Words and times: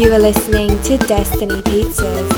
You 0.00 0.10
are 0.14 0.18
listening 0.18 0.80
to 0.84 0.96
Destiny 0.96 1.60
Pizzas. 1.60 2.30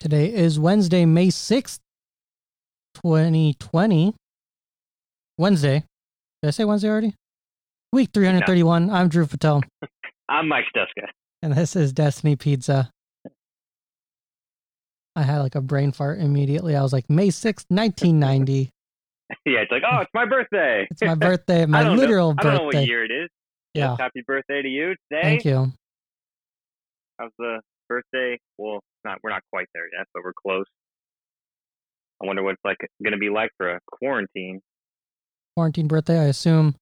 Today 0.00 0.32
is 0.32 0.58
Wednesday, 0.58 1.04
May 1.04 1.26
6th, 1.26 1.80
2020. 2.94 4.14
Wednesday. 5.36 5.84
Did 6.40 6.48
I 6.48 6.50
say 6.52 6.64
Wednesday 6.64 6.88
already? 6.88 7.14
Week 7.92 8.08
331. 8.14 8.88
I'm 8.88 9.08
Drew 9.08 9.26
Patel, 9.26 9.62
I'm 10.30 10.48
Mike 10.48 10.64
Stuska. 10.74 11.08
and 11.42 11.52
this 11.52 11.76
is 11.76 11.92
Destiny 11.92 12.36
Pizza. 12.36 12.90
I 15.20 15.24
had 15.24 15.38
like 15.40 15.54
a 15.54 15.60
brain 15.60 15.92
fart 15.92 16.18
immediately. 16.18 16.74
I 16.74 16.82
was 16.82 16.92
like, 16.92 17.08
May 17.10 17.28
6th, 17.28 17.66
1990. 17.68 18.70
Yeah, 19.46 19.60
it's 19.60 19.70
like, 19.70 19.84
oh, 19.88 20.00
it's 20.00 20.10
my 20.12 20.24
birthday. 20.24 20.88
It's 20.90 21.02
my 21.02 21.14
birthday, 21.14 21.64
my 21.66 21.88
literal 21.88 22.34
know. 22.34 22.36
I 22.40 22.42
don't 22.42 22.54
know 22.54 22.64
birthday. 22.64 22.78
what 22.80 22.88
year 22.88 23.04
it 23.04 23.12
is. 23.12 23.28
Yeah. 23.74 23.90
Yes, 23.90 24.00
happy 24.00 24.22
birthday 24.26 24.60
to 24.62 24.68
you 24.68 24.96
today. 25.08 25.22
Thank 25.22 25.44
you. 25.44 25.72
How's 27.16 27.30
the 27.38 27.60
birthday? 27.88 28.38
Well, 28.58 28.80
not 29.04 29.18
we're 29.22 29.30
not 29.30 29.42
quite 29.52 29.68
there 29.72 29.84
yet, 29.96 30.08
but 30.12 30.24
we're 30.24 30.32
close. 30.32 30.64
I 32.20 32.26
wonder 32.26 32.42
what 32.42 32.54
it's 32.54 32.64
like 32.64 32.78
going 33.04 33.12
to 33.12 33.18
be 33.18 33.30
like 33.30 33.50
for 33.56 33.70
a 33.70 33.78
quarantine. 33.92 34.60
Quarantine 35.54 35.86
birthday, 35.86 36.18
I 36.18 36.24
assume 36.24 36.74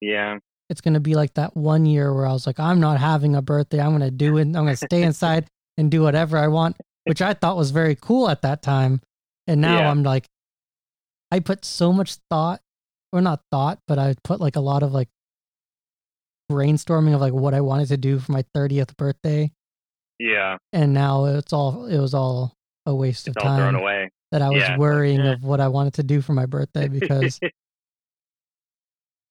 Yeah, 0.00 0.38
it's 0.68 0.80
going 0.80 0.94
to 0.94 1.00
be 1.00 1.14
like 1.14 1.34
that 1.34 1.56
one 1.56 1.86
year 1.86 2.12
where 2.12 2.26
I 2.26 2.32
was 2.32 2.44
like, 2.46 2.58
I'm 2.58 2.80
not 2.80 2.98
having 2.98 3.36
a 3.36 3.42
birthday. 3.42 3.80
I'm 3.80 3.90
going 3.96 4.00
to 4.00 4.10
do 4.10 4.36
it. 4.38 4.42
I'm 4.42 4.52
going 4.52 4.68
to 4.68 4.76
stay 4.76 5.02
inside 5.04 5.46
and 5.78 5.90
do 5.90 6.02
whatever 6.02 6.38
I 6.38 6.48
want, 6.48 6.76
which 7.04 7.22
I 7.22 7.34
thought 7.34 7.56
was 7.56 7.70
very 7.70 7.94
cool 7.96 8.28
at 8.28 8.42
that 8.42 8.62
time. 8.62 9.00
And 9.46 9.60
now 9.60 9.80
Yeah. 9.82 9.90
I'm 9.90 10.02
like, 10.02 10.26
I 11.30 11.40
put 11.40 11.64
so 11.64 11.92
much 11.92 12.16
thought, 12.30 12.60
or 13.12 13.20
not 13.20 13.42
thought, 13.50 13.78
but 13.86 13.98
I 13.98 14.14
put 14.24 14.40
like 14.40 14.56
a 14.56 14.60
lot 14.60 14.82
of 14.82 14.92
like 14.92 15.08
brainstorming 16.50 17.14
of 17.14 17.20
like 17.20 17.32
what 17.32 17.54
I 17.54 17.60
wanted 17.60 17.88
to 17.88 17.96
do 17.96 18.18
for 18.18 18.32
my 18.32 18.44
30th 18.54 18.96
birthday. 18.96 19.50
yeah, 20.18 20.58
And 20.72 20.92
now 20.94 21.24
it's 21.26 21.52
all, 21.52 21.86
it 21.86 21.98
was 21.98 22.14
all 22.14 22.54
a 22.86 22.94
waste 22.94 23.26
it's 23.28 23.36
of 23.36 23.42
all 23.42 23.56
thrown 23.56 23.74
time 23.74 23.82
away. 23.82 24.10
that 24.32 24.42
I 24.42 24.50
was 24.50 24.62
Yeah, 24.62 24.78
worrying 24.78 25.20
eh. 25.20 25.32
of 25.32 25.42
what 25.44 25.60
I 25.60 25.68
wanted 25.68 25.94
to 25.94 26.02
do 26.02 26.20
for 26.20 26.32
my 26.34 26.46
birthday 26.46 26.88
because 27.00 27.40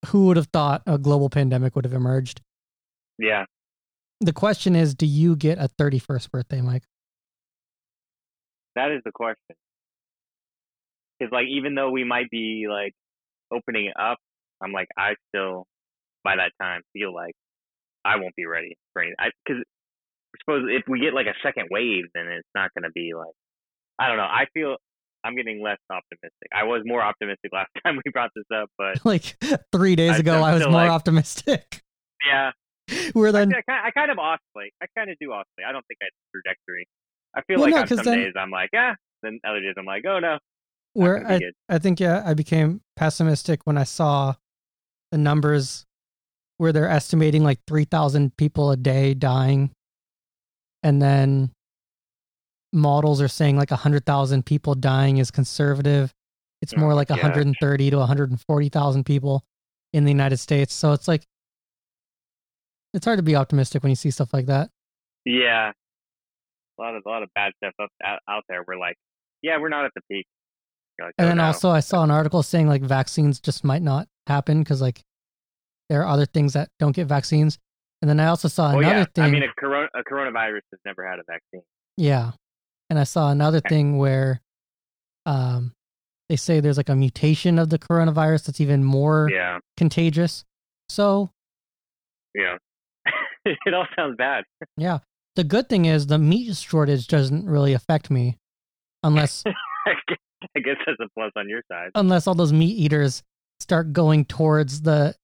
who 0.06 0.26
would 0.26 0.36
have 0.36 0.48
thought 0.48 0.82
a 0.86 0.98
global 0.98 1.30
pandemic 1.30 1.74
would 1.76 1.84
have 1.84 1.94
emerged? 1.94 2.40
yeah, 3.18 3.44
The 4.20 4.32
question 4.32 4.74
is, 4.76 4.94
do 4.94 5.06
you 5.06 5.36
get 5.36 5.58
a 5.58 5.68
31st 5.78 6.30
birthday, 6.30 6.60
Mike? 6.60 6.82
That 8.76 8.90
is 8.92 9.02
the 9.04 9.12
question. 9.12 9.56
Because 11.18 11.32
like, 11.32 11.46
even 11.48 11.74
though 11.74 11.90
we 11.90 12.04
might 12.04 12.30
be 12.30 12.66
like 12.68 12.92
opening 13.52 13.92
up, 13.98 14.18
I'm 14.62 14.72
like, 14.72 14.88
I 14.96 15.14
still 15.28 15.66
by 16.24 16.36
that 16.36 16.52
time 16.60 16.82
feel 16.92 17.14
like 17.14 17.34
I 18.04 18.16
won't 18.16 18.34
be 18.36 18.46
ready 18.46 18.76
for 18.92 19.02
anything. 19.02 19.16
Because 19.46 19.62
suppose 20.40 20.64
if 20.70 20.82
we 20.88 21.00
get 21.00 21.14
like 21.14 21.26
a 21.26 21.34
second 21.42 21.68
wave, 21.70 22.04
then 22.14 22.26
it's 22.28 22.48
not 22.54 22.70
going 22.76 22.84
to 22.84 22.90
be 22.94 23.12
like 23.16 23.34
I 23.98 24.08
don't 24.08 24.16
know. 24.16 24.24
I 24.24 24.46
feel 24.54 24.76
I'm 25.24 25.36
getting 25.36 25.62
less 25.62 25.78
optimistic. 25.90 26.48
I 26.52 26.64
was 26.64 26.82
more 26.84 27.00
optimistic 27.00 27.52
last 27.52 27.70
time 27.84 27.96
we 28.04 28.10
brought 28.12 28.30
this 28.34 28.44
up, 28.54 28.68
but 28.76 29.04
like 29.04 29.36
three 29.72 29.96
days 29.96 30.12
I- 30.12 30.18
ago, 30.18 30.36
I'm 30.38 30.44
I 30.44 30.54
was 30.54 30.62
more 30.64 30.72
like- 30.72 30.90
optimistic. 30.90 31.82
yeah, 32.28 32.50
We're 33.14 33.28
I, 33.28 33.32
then, 33.32 33.52
I, 33.54 33.62
kind- 33.70 33.86
I 33.86 33.90
kind 33.92 34.10
of 34.10 34.18
oscillate. 34.18 34.72
I 34.82 34.86
kind 34.98 35.10
of 35.10 35.16
do 35.20 35.30
oscillate. 35.32 35.66
I 35.66 35.72
don't 35.72 35.86
think 35.86 35.98
I 36.02 36.06
have 36.06 36.12
trajectory. 36.34 36.86
I 37.36 37.42
feel 37.42 37.58
Well, 37.58 37.66
like 37.70 37.74
no, 37.74 37.80
on 37.82 37.88
some 37.88 38.04
then- 38.04 38.18
days 38.18 38.32
I'm 38.38 38.50
like, 38.50 38.70
yeah. 38.72 38.94
Then 39.22 39.40
other 39.46 39.60
days 39.60 39.74
I'm 39.78 39.86
like, 39.86 40.04
oh 40.06 40.18
no. 40.18 40.38
where 40.92 41.26
I, 41.26 41.38
good. 41.38 41.54
I 41.68 41.78
think, 41.78 41.98
yeah, 41.98 42.22
I 42.24 42.34
became 42.34 42.82
pessimistic 42.96 43.60
when 43.64 43.78
I 43.78 43.84
saw 43.84 44.34
the 45.10 45.18
numbers 45.18 45.84
where 46.58 46.72
they're 46.72 46.88
estimating 46.90 47.42
like 47.42 47.58
3,000 47.66 48.36
people 48.36 48.70
a 48.70 48.76
day 48.76 49.14
dying. 49.14 49.70
And 50.82 51.00
then 51.00 51.50
models 52.72 53.20
are 53.22 53.28
saying 53.28 53.56
like 53.56 53.70
100,000 53.70 54.44
people 54.44 54.74
dying 54.74 55.16
is 55.18 55.30
conservative. 55.30 56.12
It's 56.60 56.76
more 56.76 56.90
my 56.90 56.94
like 56.94 57.08
gosh. 57.08 57.18
130 57.22 57.90
to 57.90 57.96
140,000 57.96 59.04
people 59.04 59.42
in 59.92 60.04
the 60.04 60.10
United 60.10 60.36
States. 60.36 60.74
So 60.74 60.92
it's 60.92 61.08
like, 61.08 61.24
it's 62.92 63.04
hard 63.04 63.18
to 63.18 63.22
be 63.22 63.34
optimistic 63.36 63.82
when 63.82 63.90
you 63.90 63.96
see 63.96 64.10
stuff 64.10 64.32
like 64.32 64.46
that. 64.46 64.70
Yeah, 65.24 65.72
a 66.78 66.82
lot 66.82 66.94
of 66.96 67.02
a 67.06 67.08
lot 67.08 67.22
of 67.22 67.28
bad 67.34 67.52
stuff 67.56 67.74
up 67.82 67.90
out, 68.04 68.18
out 68.28 68.44
there. 68.48 68.64
We're 68.66 68.78
like, 68.78 68.96
yeah, 69.42 69.58
we're 69.58 69.68
not 69.68 69.84
at 69.84 69.92
the 69.94 70.00
peak. 70.10 70.26
Like, 71.00 71.12
And 71.18 71.26
oh, 71.26 71.28
then 71.28 71.36
no. 71.38 71.44
also, 71.46 71.70
I 71.70 71.80
saw 71.80 72.02
an 72.04 72.10
article 72.10 72.42
saying 72.42 72.68
like 72.68 72.82
vaccines 72.82 73.40
just 73.40 73.64
might 73.64 73.82
not 73.82 74.06
happen 74.26 74.60
because 74.62 74.80
like 74.80 75.02
there 75.90 76.02
are 76.02 76.06
other 76.08 76.26
things 76.26 76.52
that 76.54 76.68
don't 76.78 76.94
get 76.94 77.06
vaccines. 77.08 77.58
And 78.00 78.08
then 78.08 78.20
I 78.20 78.26
also 78.26 78.48
saw 78.48 78.72
oh 78.72 78.78
another 78.78 78.98
yeah, 79.00 79.04
thing. 79.14 79.24
I 79.24 79.30
mean, 79.30 79.42
a, 79.42 79.48
corona, 79.58 79.88
a 79.94 80.02
coronavirus 80.04 80.60
has 80.72 80.80
never 80.84 81.06
had 81.08 81.18
a 81.18 81.22
vaccine. 81.26 81.62
yeah. 81.96 82.32
And 82.90 82.98
I 82.98 83.04
saw 83.04 83.30
another 83.30 83.58
Okay. 83.58 83.68
thing 83.70 83.96
where 83.98 84.40
um, 85.26 85.72
they 86.28 86.36
say 86.36 86.60
there's 86.60 86.76
like 86.76 86.90
a 86.90 86.94
mutation 86.94 87.58
of 87.58 87.70
the 87.70 87.78
coronavirus 87.78 88.44
that's 88.46 88.60
even 88.60 88.84
more 88.84 89.30
Yeah, 89.32 89.58
contagious. 89.78 90.44
So, 90.90 91.30
yeah. 92.34 92.56
it 93.46 93.72
all 93.74 93.86
sounds 93.96 94.16
bad. 94.18 94.44
yeah. 94.76 94.98
The 95.36 95.44
good 95.44 95.68
thing 95.68 95.84
is 95.86 96.06
the 96.06 96.18
meat 96.18 96.54
shortage 96.56 97.06
doesn't 97.08 97.46
really 97.46 97.72
affect 97.72 98.10
me 98.10 98.38
unless 99.02 99.42
I 99.86 100.60
guess 100.60 100.76
that's 100.86 100.98
a 101.00 101.08
plus 101.14 101.32
on 101.36 101.48
your 101.48 101.62
side. 101.70 101.90
unless 101.94 102.26
all 102.26 102.34
those 102.34 102.52
meat 102.52 102.76
eaters 102.76 103.22
start 103.60 103.92
going 103.92 104.24
towards 104.24 104.82
the 104.82 105.14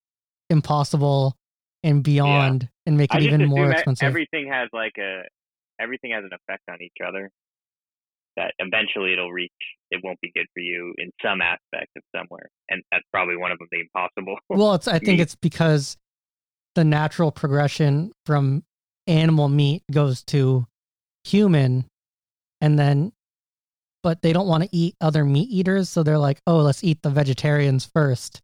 impossible 0.49 1.37
and 1.82 2.03
beyond 2.03 2.69
and 2.87 2.97
make 2.97 3.15
it 3.15 3.22
even 3.22 3.47
more 3.47 3.70
expensive. 3.70 4.04
everything 4.06 4.49
has 4.49 4.69
like 4.72 4.93
a 4.99 5.22
everything 5.81 6.10
has 6.12 6.25
an 6.25 6.31
effect 6.32 6.62
on 6.70 6.82
each 6.82 6.97
other. 7.06 7.31
That 8.37 8.53
eventually 8.59 9.12
it'll 9.12 9.32
reach. 9.32 9.50
It 9.91 10.00
won't 10.04 10.20
be 10.20 10.31
good 10.34 10.47
for 10.54 10.60
you 10.60 10.94
in 10.99 11.10
some 11.22 11.41
aspect 11.41 11.91
of 11.97 12.03
somewhere, 12.16 12.49
and 12.69 12.81
that's 12.93 13.04
probably 13.12 13.37
one 13.37 13.50
of 13.50 13.59
them. 13.59 13.66
The 13.72 13.81
impossible. 13.81 14.37
well, 14.49 14.75
it's 14.75 14.87
I 14.87 14.99
think 14.99 15.09
meat. 15.19 15.20
it's 15.20 15.34
because 15.34 15.97
the 16.76 16.84
natural 16.84 17.32
progression 17.32 18.12
from 18.25 18.62
animal 19.10 19.48
meat 19.48 19.82
goes 19.93 20.22
to 20.25 20.66
human 21.25 21.84
and 22.60 22.78
then 22.78 23.12
but 24.03 24.22
they 24.22 24.32
don't 24.32 24.47
want 24.47 24.62
to 24.62 24.69
eat 24.75 24.94
other 25.03 25.25
meat 25.26 25.50
eaters, 25.50 25.91
so 25.91 26.03
they're 26.03 26.16
like, 26.19 26.41
"Oh, 26.47 26.59
let's 26.60 26.82
eat 26.82 27.03
the 27.03 27.10
vegetarians 27.10 27.84
first. 27.84 28.41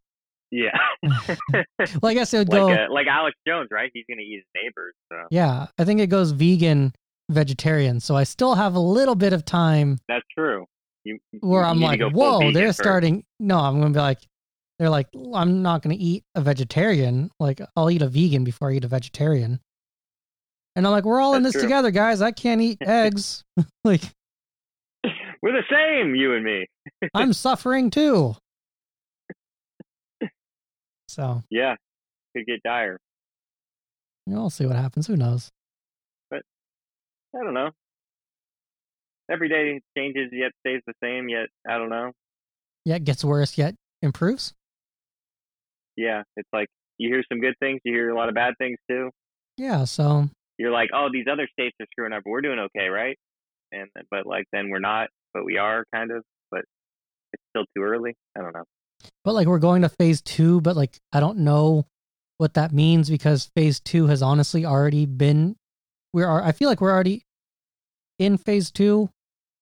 yeah. 0.51 0.77
Well, 2.01 2.11
I 2.11 2.13
guess 2.13 2.33
it 2.33 2.39
would 2.39 2.49
like 2.49 2.59
go 2.59 2.71
uh, 2.71 2.87
like 2.91 3.07
Alex 3.07 3.37
Jones, 3.47 3.69
right? 3.71 3.89
He's 3.93 4.05
gonna 4.09 4.21
eat 4.21 4.43
his 4.43 4.63
neighbors. 4.63 4.93
So 5.11 5.17
Yeah, 5.31 5.67
I 5.77 5.83
think 5.83 5.99
it 5.99 6.07
goes 6.07 6.31
vegan 6.31 6.93
vegetarian. 7.29 7.99
So 7.99 8.15
I 8.15 8.23
still 8.23 8.55
have 8.55 8.75
a 8.75 8.79
little 8.79 9.15
bit 9.15 9.33
of 9.33 9.45
time 9.45 9.97
that's 10.07 10.25
true. 10.37 10.65
You, 11.03 11.19
where 11.39 11.61
you 11.61 11.67
I'm 11.67 11.79
like, 11.79 12.01
whoa, 12.01 12.51
they're 12.51 12.67
first. 12.69 12.79
starting. 12.79 13.23
No, 13.39 13.57
I'm 13.59 13.79
gonna 13.79 13.93
be 13.93 13.99
like, 13.99 14.19
they're 14.77 14.89
like, 14.89 15.07
I'm 15.33 15.61
not 15.61 15.81
gonna 15.81 15.95
eat 15.97 16.23
a 16.35 16.41
vegetarian. 16.41 17.31
Like, 17.39 17.61
I'll 17.75 17.89
eat 17.89 18.01
a 18.01 18.07
vegan 18.09 18.43
before 18.43 18.69
I 18.69 18.75
eat 18.75 18.85
a 18.85 18.87
vegetarian. 18.89 19.59
And 20.77 20.85
I'm 20.85 20.91
like, 20.91 21.05
we're 21.05 21.19
all 21.19 21.33
in 21.33 21.41
this 21.41 21.53
true. 21.53 21.63
together, 21.63 21.89
guys. 21.89 22.21
I 22.21 22.31
can't 22.31 22.61
eat 22.61 22.77
eggs. 22.81 23.43
like, 23.83 24.03
We're 25.41 25.51
the 25.53 25.63
same, 25.71 26.13
you 26.13 26.35
and 26.35 26.45
me. 26.45 26.67
I'm 27.15 27.33
suffering 27.33 27.89
too. 27.89 28.35
So 31.09 31.41
Yeah, 31.49 31.75
could 32.35 32.45
get 32.45 32.61
dire. 32.63 32.99
you 34.27 34.33
know, 34.35 34.41
we'll 34.41 34.49
see 34.51 34.67
what 34.67 34.75
happens. 34.75 35.07
Who 35.07 35.17
knows? 35.17 35.49
But 36.29 36.41
I 37.35 37.43
don't 37.43 37.55
know. 37.55 37.71
Every 39.31 39.49
day 39.49 39.79
changes, 39.97 40.29
yet 40.31 40.51
stays 40.59 40.81
the 40.85 40.93
same. 41.03 41.27
Yet 41.27 41.47
I 41.67 41.77
don't 41.79 41.89
know. 41.89 42.11
Yet 42.85 43.03
gets 43.03 43.23
worse 43.25 43.57
yet 43.57 43.73
improves. 44.03 44.53
Yeah, 45.95 46.21
it's 46.35 46.49
like 46.53 46.67
you 46.99 47.09
hear 47.09 47.23
some 47.31 47.41
good 47.41 47.55
things, 47.59 47.81
you 47.83 47.93
hear 47.93 48.11
a 48.11 48.15
lot 48.15 48.29
of 48.29 48.35
bad 48.35 48.53
things 48.59 48.77
too. 48.89 49.09
Yeah. 49.57 49.85
So 49.85 50.29
You're 50.57 50.71
like, 50.71 50.89
oh, 50.93 51.09
these 51.11 51.25
other 51.31 51.47
states 51.51 51.75
are 51.79 51.85
screwing 51.91 52.13
up, 52.13 52.23
we're 52.25 52.41
doing 52.41 52.59
okay, 52.59 52.87
right? 52.87 53.17
And 53.71 53.89
but 54.09 54.25
like 54.25 54.45
then 54.51 54.69
we're 54.69 54.79
not, 54.79 55.09
but 55.33 55.45
we 55.45 55.57
are 55.57 55.85
kind 55.93 56.11
of. 56.11 56.23
But 56.51 56.61
it's 57.33 57.43
still 57.49 57.65
too 57.75 57.83
early. 57.83 58.15
I 58.37 58.41
don't 58.41 58.53
know. 58.53 58.63
But 59.23 59.33
like 59.33 59.47
we're 59.47 59.59
going 59.59 59.81
to 59.83 59.89
phase 59.89 60.21
two, 60.21 60.61
but 60.61 60.75
like 60.75 60.97
I 61.11 61.19
don't 61.19 61.39
know 61.39 61.85
what 62.37 62.53
that 62.53 62.71
means 62.71 63.09
because 63.09 63.49
phase 63.55 63.79
two 63.79 64.07
has 64.07 64.21
honestly 64.21 64.65
already 64.65 65.05
been. 65.05 65.55
We 66.13 66.23
are. 66.23 66.41
I 66.41 66.51
feel 66.51 66.69
like 66.69 66.81
we're 66.81 66.93
already 66.93 67.23
in 68.19 68.37
phase 68.37 68.71
two 68.71 69.09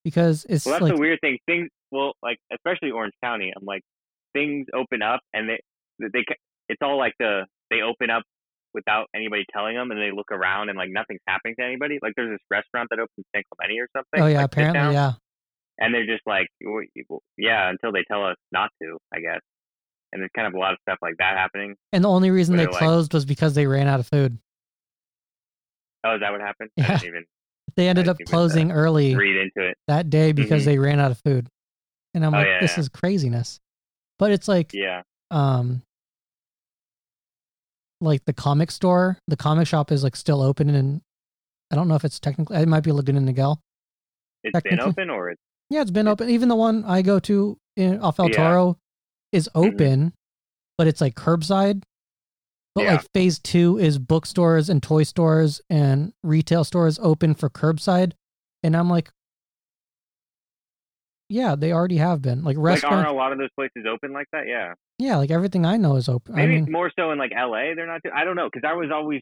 because 0.04 0.46
it's 0.48 0.66
Well, 0.66 0.74
that's 0.74 0.84
like 0.84 0.96
the 0.96 1.02
weird 1.02 1.20
thing. 1.22 1.38
Things, 1.46 1.70
well, 1.92 2.14
like 2.22 2.38
especially 2.54 2.92
Orange 2.92 3.14
County, 3.24 3.52
I'm 3.56 3.66
like, 3.66 3.82
things 4.34 4.68
open 4.74 5.02
up 5.02 5.22
and 5.34 5.50
they, 5.50 5.60
they, 6.00 6.24
it's 6.70 6.82
all 6.82 6.98
like 6.98 7.14
the 7.20 7.46
they 7.70 7.82
open 7.82 8.10
up 8.10 8.24
without 8.76 9.08
anybody 9.16 9.46
telling 9.52 9.76
them, 9.76 9.90
and 9.90 10.00
they 10.00 10.12
look 10.16 10.32
around 10.32 10.70
and 10.70 10.78
like 10.78 10.90
nothing's 10.92 11.22
happening 11.28 11.56
to 11.58 11.66
anybody. 11.66 11.98
Like 12.04 12.14
there's 12.16 12.30
this 12.30 12.46
restaurant 12.52 12.90
that 12.92 13.00
opens 13.00 13.16
in 13.18 13.24
San 13.34 13.44
Clemente 13.56 13.80
or 13.80 13.88
something. 13.96 14.22
oh 14.22 14.28
yeah, 14.28 14.38
like, 14.44 14.46
apparently 14.46 14.94
yeah, 14.94 15.14
and 15.80 15.94
they're 15.96 16.06
just 16.06 16.22
like, 16.28 16.48
"W- 16.64 16.86
w- 17.10 17.20
yeah, 17.38 17.70
until 17.70 17.92
they 17.92 18.04
tell 18.08 18.24
us 18.26 18.36
not 18.52 18.70
to, 18.84 18.98
I 19.14 19.20
guess. 19.22 19.40
And 20.14 20.22
there's 20.22 20.32
kind 20.36 20.48
of 20.48 20.54
a 20.54 20.60
lot 20.60 20.72
of 20.74 20.78
stuff 20.88 20.98
like 21.02 21.16
that 21.20 21.36
happening. 21.36 21.76
And 21.92 22.04
the 22.04 22.10
only 22.10 22.32
reason 22.32 22.56
they 22.56 22.64
they're 22.64 22.72
like- 22.72 22.80
closed 22.80 23.14
was 23.14 23.26
because 23.26 23.54
they 23.56 23.66
ran 23.68 23.88
out 23.88 24.00
of 24.00 24.08
food. 24.08 24.38
Oh, 26.06 26.16
is 26.16 26.22
that 26.22 26.32
what 26.32 26.42
happened? 26.42 26.70
Yeah. 26.78 26.88
didn't 27.00 27.04
even 27.08 27.24
They 27.76 27.88
ended 27.90 28.08
up 28.08 28.18
see 28.18 28.24
what 28.24 28.28
that- 28.28 28.32
closing 28.32 28.72
early 28.72 29.16
read 29.16 29.36
into 29.36 29.68
it. 29.70 29.78
that 29.88 30.10
day 30.10 30.32
because 30.32 30.62
Mhm. 30.64 30.66
they 30.66 30.78
ran 30.80 31.00
out 31.00 31.12
of 31.12 31.20
food. 31.26 31.50
And 32.14 32.26
I'm 32.26 32.34
Oh, 32.34 32.38
like, 32.38 32.48
yeah, 32.48 32.60
this 32.62 32.78
yeah. 32.78 32.82
is 32.82 32.90
craziness. 32.90 33.60
But 34.20 34.32
it's 34.32 34.48
like, 34.48 34.74
Yeah. 34.74 35.02
um, 35.32 35.82
like 38.02 38.26
the 38.26 38.34
comic 38.34 38.72
store, 38.72 39.18
the 39.28 39.38
comic 39.38 39.68
shop 39.68 39.92
is 39.92 40.04
like 40.04 40.16
still 40.16 40.42
open, 40.42 40.70
and 40.70 41.02
I 41.72 41.76
don't 41.76 41.88
know 41.88 41.96
if 41.96 42.04
it's 42.06 42.20
technically, 42.20 42.58
it 42.58 42.68
might 42.68 42.84
be 42.84 42.92
Laguna 42.92 43.22
Niguel. 43.22 43.58
It's 44.44 44.60
been 44.62 44.80
open 44.80 45.10
or 45.10 45.32
it's 45.32 45.42
Yeah, 45.70 45.82
it's 45.82 45.92
been 45.92 46.08
open. 46.08 46.30
Even 46.30 46.50
the 46.50 46.56
one 46.56 46.84
I 46.86 47.02
go 47.02 47.20
to 47.20 47.58
in 47.76 48.00
off 48.00 48.20
El 48.20 48.30
Yeah. 48.30 48.36
Mm-hmm. 48.36 48.44
Toro 48.44 48.78
is 49.32 49.50
open, 49.56 50.14
but 50.78 50.88
it's 50.88 51.02
like 51.02 51.16
curbside. 51.16 51.82
But 52.76 52.84
Yeah. 52.84 52.92
like 52.96 53.08
phase 53.14 53.40
two 53.40 53.80
is 53.80 53.98
bookstores 53.98 54.70
and 54.70 54.84
toy 54.84 55.04
stores 55.04 55.62
and 55.70 56.14
retail 56.24 56.64
stores 56.64 57.00
open 57.00 57.34
for 57.34 57.50
curbside, 57.50 58.12
and 58.62 58.76
I'm 58.76 58.90
like, 58.90 59.10
yeah, 61.30 61.56
they 61.56 61.72
already 61.72 61.98
have 61.98 62.22
been 62.22 62.44
like 62.44 62.58
like 62.58 62.84
aren't 62.84 62.84
restaurants. 62.84 63.10
a 63.12 63.14
lot 63.14 63.32
of 63.32 63.40
those 63.40 63.50
places 63.56 63.86
open 63.90 64.14
like 64.14 64.28
that? 64.32 64.48
Yeah. 64.48 64.74
Yeah, 64.98 65.18
like 65.18 65.32
everything 65.32 65.66
I 65.66 65.78
know 65.78 65.96
is 65.98 66.08
open. 66.08 66.36
I 66.36 66.46
Maybe 66.46 66.62
mean, 66.62 66.72
more 66.72 66.92
so 66.98 67.12
in 67.12 67.18
like 67.18 67.32
LA. 67.36 67.76
They're 67.76 67.88
not. 67.88 68.02
I 68.16 68.24
don't 68.24 68.36
know 68.36 68.50
because 68.52 68.68
I 68.68 68.74
was 68.74 68.90
always 68.94 69.22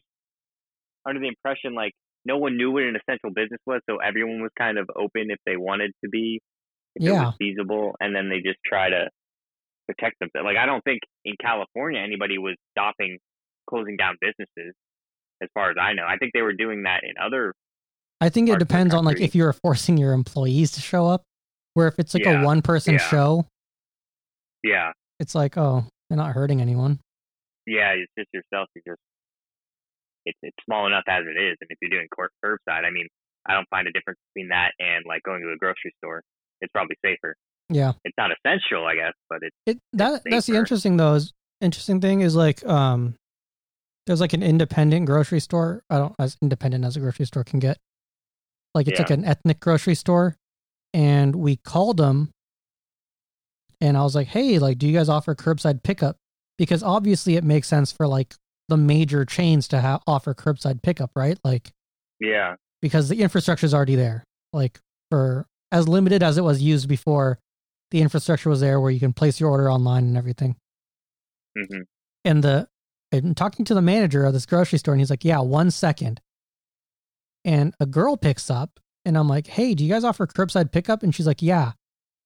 under 1.06 1.20
the 1.20 1.28
impression 1.28 1.74
like 1.74 1.92
no 2.24 2.38
one 2.38 2.56
knew 2.56 2.70
what 2.70 2.82
an 2.84 2.96
essential 2.96 3.30
business 3.30 3.60
was, 3.66 3.80
so 3.88 3.98
everyone 3.98 4.40
was 4.40 4.50
kind 4.58 4.78
of 4.78 4.88
open 4.96 5.30
if 5.30 5.38
they 5.44 5.56
wanted 5.56 5.90
to 6.02 6.08
be, 6.10 6.40
if 6.96 7.02
it 7.02 7.06
Yeah. 7.12 7.26
was 7.26 7.34
feasible, 7.38 7.94
and 8.00 8.14
then 8.14 8.28
they 8.30 8.36
just 8.38 8.58
try 8.64 8.88
to 8.88 9.08
protect 9.86 10.18
themselves. 10.20 10.44
Like 10.46 10.56
I 10.56 10.64
don't 10.66 10.82
think 10.84 11.00
in 11.24 11.34
California 11.40 12.00
anybody 12.00 12.38
was 12.38 12.54
stopping 12.70 13.18
closing 13.68 13.96
down 13.96 14.14
businesses, 14.20 14.74
as 15.42 15.48
far 15.54 15.70
as 15.70 15.76
I 15.80 15.92
know. 15.94 16.04
I 16.08 16.16
think 16.16 16.32
they 16.34 16.42
were 16.42 16.54
doing 16.54 16.84
that 16.84 17.00
in 17.02 17.14
other. 17.22 17.52
I 18.20 18.28
think 18.30 18.48
it 18.48 18.52
parts 18.52 18.62
of 18.62 18.68
the 18.68 18.72
depends 18.72 18.94
on 18.94 19.04
like 19.04 19.20
if 19.20 19.34
you're 19.34 19.52
forcing 19.52 19.98
your 19.98 20.12
employees 20.12 20.72
to 20.72 20.80
show 20.80 21.06
up, 21.06 21.22
where 21.74 21.88
if 21.88 21.98
it's 21.98 22.14
like 22.14 22.24
a 22.26 22.42
one 22.42 22.62
person 22.62 22.94
yeah. 22.94 23.00
show, 23.00 23.46
Yeah, 24.62 24.92
it's 25.20 25.34
like, 25.34 25.56
oh, 25.56 25.84
they're 26.08 26.16
not 26.18 26.32
hurting 26.32 26.60
anyone. 26.60 27.00
yeah, 27.66 27.92
it's 27.92 28.12
just 28.18 28.28
yourself. 28.32 28.68
You 28.74 28.82
just 28.86 29.00
it's 30.26 30.38
it's 30.42 30.56
small 30.64 30.86
enough 30.86 31.04
as 31.08 31.22
it 31.24 31.40
is, 31.40 31.56
and 31.60 31.68
if 31.70 31.78
you're 31.82 31.90
doing 31.90 32.08
cur- 32.16 32.30
curbside, 32.44 32.84
I 32.84 32.90
mean, 32.90 33.06
I 33.46 33.54
don't 33.54 33.68
find 33.70 33.86
a 33.86 33.92
difference 33.92 34.18
between 34.32 34.48
that 34.48 34.72
and 34.78 35.04
like 35.06 35.22
going 35.22 35.42
to 35.42 35.52
a 35.52 35.56
grocery 35.56 35.92
store. 35.98 36.22
It's 36.60 36.72
probably 36.72 36.96
safer. 37.04 37.34
Yeah. 37.68 37.92
It's 38.04 38.14
not 38.18 38.30
essential, 38.30 38.86
I 38.86 38.94
guess, 38.94 39.12
but 39.28 39.38
it's 39.42 39.56
It 39.66 39.78
that 39.94 40.22
that's 40.24 40.46
the 40.46 40.56
interesting 40.56 40.96
though 40.96 41.14
is 41.14 41.32
interesting 41.60 42.00
thing 42.00 42.20
is 42.20 42.36
like 42.36 42.64
um 42.66 43.14
there's 44.06 44.20
like 44.20 44.34
an 44.34 44.42
independent 44.42 45.06
grocery 45.06 45.40
store. 45.40 45.82
I 45.88 45.98
don't 45.98 46.14
as 46.18 46.36
independent 46.42 46.84
as 46.84 46.96
a 46.96 47.00
grocery 47.00 47.26
store 47.26 47.44
can 47.44 47.58
get. 47.58 47.78
Like 48.74 48.88
it's 48.88 48.98
like 48.98 49.10
an 49.10 49.24
ethnic 49.24 49.60
grocery 49.60 49.94
store 49.94 50.36
and 50.92 51.36
we 51.36 51.56
called 51.56 51.96
them 51.96 52.30
and 53.84 53.96
I 53.96 54.02
was 54.02 54.14
like, 54.14 54.28
"Hey, 54.28 54.58
like 54.58 54.78
do 54.78 54.86
you 54.88 54.96
guys 54.96 55.08
offer 55.08 55.34
curbside 55.34 55.82
pickup?" 55.82 56.16
Because 56.56 56.82
obviously 56.82 57.36
it 57.36 57.44
makes 57.44 57.68
sense 57.68 57.92
for 57.92 58.06
like 58.06 58.34
the 58.68 58.76
major 58.76 59.24
chains 59.24 59.68
to 59.68 59.80
ha- 59.80 60.00
offer 60.06 60.32
curbside 60.34 60.82
pickup, 60.82 61.10
right? 61.14 61.38
Like 61.44 61.70
yeah, 62.18 62.54
because 62.80 63.08
the 63.08 63.20
infrastructure 63.22 63.66
is 63.66 63.74
already 63.74 63.94
there. 63.96 64.24
Like 64.52 64.80
for 65.10 65.46
as 65.70 65.86
limited 65.88 66.22
as 66.22 66.38
it 66.38 66.42
was 66.44 66.62
used 66.62 66.88
before, 66.88 67.38
the 67.90 68.00
infrastructure 68.00 68.48
was 68.48 68.60
there 68.60 68.80
where 68.80 68.90
you 68.90 69.00
can 69.00 69.12
place 69.12 69.38
your 69.38 69.50
order 69.50 69.70
online 69.70 70.04
and 70.04 70.16
everything 70.16 70.56
Mm-hmm. 71.56 71.82
and 72.24 72.42
the 72.42 72.66
I'm 73.12 73.34
talking 73.34 73.64
to 73.66 73.74
the 73.74 73.82
manager 73.82 74.24
of 74.24 74.32
this 74.32 74.46
grocery 74.46 74.78
store, 74.78 74.94
and 74.94 75.00
he's 75.00 75.10
like, 75.10 75.24
"Yeah, 75.24 75.40
one 75.40 75.70
second. 75.70 76.20
And 77.44 77.74
a 77.78 77.86
girl 77.86 78.16
picks 78.16 78.50
up, 78.50 78.80
and 79.04 79.16
I'm 79.18 79.28
like, 79.28 79.46
"Hey, 79.46 79.74
do 79.74 79.84
you 79.84 79.92
guys 79.92 80.04
offer 80.04 80.26
curbside 80.26 80.72
pickup?" 80.72 81.02
And 81.02 81.14
she's 81.14 81.26
like, 81.26 81.42
"Yeah. 81.42 81.72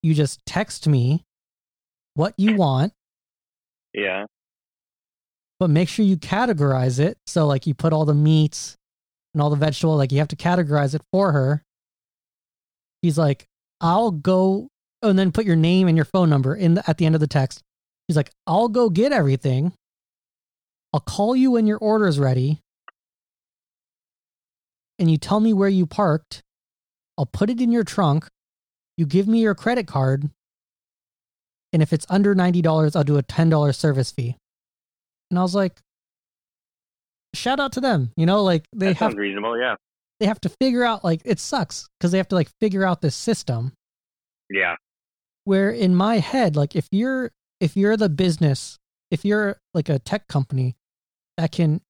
You 0.03 0.15
just 0.15 0.41
text 0.47 0.87
me 0.87 1.25
what 2.19 2.35
you 2.37 2.57
want, 2.57 2.93
yeah, 3.95 4.27
but 5.59 5.71
make 5.71 5.89
sure 5.89 6.05
you 6.05 6.17
categorize 6.17 6.99
it. 6.99 7.17
So, 7.27 7.47
like, 7.47 7.67
you 7.67 7.75
put 7.75 7.93
all 7.93 8.05
the 8.05 8.15
meats 8.15 8.77
and 9.33 9.43
all 9.43 9.51
the 9.51 9.57
vegetable, 9.57 9.97
like, 9.97 10.13
you 10.13 10.19
have 10.19 10.29
to 10.29 10.37
categorize 10.37 10.95
it 10.95 11.03
for 11.13 11.33
her." 11.33 11.63
He's 13.03 13.17
like, 13.17 13.47
"I'll 13.81 14.11
go," 14.11 14.69
oh, 15.03 15.09
and 15.09 15.19
then 15.19 15.33
put 15.33 15.47
your 15.47 15.57
name 15.57 15.89
and 15.89 15.97
your 15.97 16.05
phone 16.05 16.29
number 16.29 16.55
in 16.55 16.75
the, 16.75 16.91
at 16.91 16.99
the 16.99 17.07
end 17.07 17.15
of 17.15 17.21
the 17.21 17.27
text. 17.27 17.63
He's 18.09 18.17
like, 18.17 18.33
"I'll 18.47 18.69
go 18.69 18.91
get 18.91 19.13
everything." 19.13 19.73
I'll 20.93 21.01
call 21.01 21.37
you 21.37 21.51
when 21.53 21.67
your 21.67 21.79
order 21.79 22.07
is 22.09 22.19
ready. 22.19 22.61
And 24.99 25.11
you 25.11 25.19
tell 25.19 25.39
me 25.39 25.53
where 25.53 25.69
you 25.69 25.87
parked. 25.87 26.43
I'll 27.17 27.27
put 27.27 27.51
it 27.51 27.61
in 27.61 27.71
your 27.71 27.85
trunk. 27.85 28.27
You 28.97 29.07
give 29.07 29.29
me 29.29 29.41
your 29.41 29.55
credit 29.55 29.87
card. 29.87 30.31
And 31.73 31.83
if 31.83 31.93
it's 31.93 32.07
under 32.09 32.35
$90, 32.35 32.97
I'll 32.97 33.05
do 33.05 33.19
a 33.19 33.23
$10 33.23 33.75
service 33.75 34.11
fee. 34.11 34.37
And 35.31 35.39
I 35.39 35.43
was 35.43 35.55
like, 35.55 35.79
shout 37.35 37.61
out 37.61 37.73
to 37.73 37.81
them. 37.81 38.13
You 38.17 38.27
know, 38.27 38.43
like 38.43 38.65
they 38.75 38.89
that 38.89 38.97
have 38.97 39.15
reasonable. 39.15 39.59
Yeah, 39.59 39.77
they 40.21 40.27
have 40.27 40.41
to 40.41 40.49
figure 40.49 40.85
out 40.85 41.05
like 41.05 41.21
it 41.25 41.39
sucks 41.39 41.89
because 41.99 42.13
they 42.13 42.19
have 42.19 42.29
to 42.29 42.35
like 42.35 42.49
figure 42.61 42.85
out 42.85 43.03
this 43.03 43.15
system 43.15 43.73
yeah, 44.51 44.77
where 45.45 45.71
in 45.71 45.95
my 45.95 46.19
head 46.19 46.57
like 46.57 46.75
if 46.75 46.89
you're 46.91 47.33
if 47.61 47.77
you're 47.77 47.97
the 47.97 48.09
business 48.09 48.79
if 49.11 49.25
you're 49.25 49.59
like 49.75 49.89
a 49.89 49.99
tech 49.99 50.29
company 50.29 50.77
that 51.37 51.53
can 51.53 51.81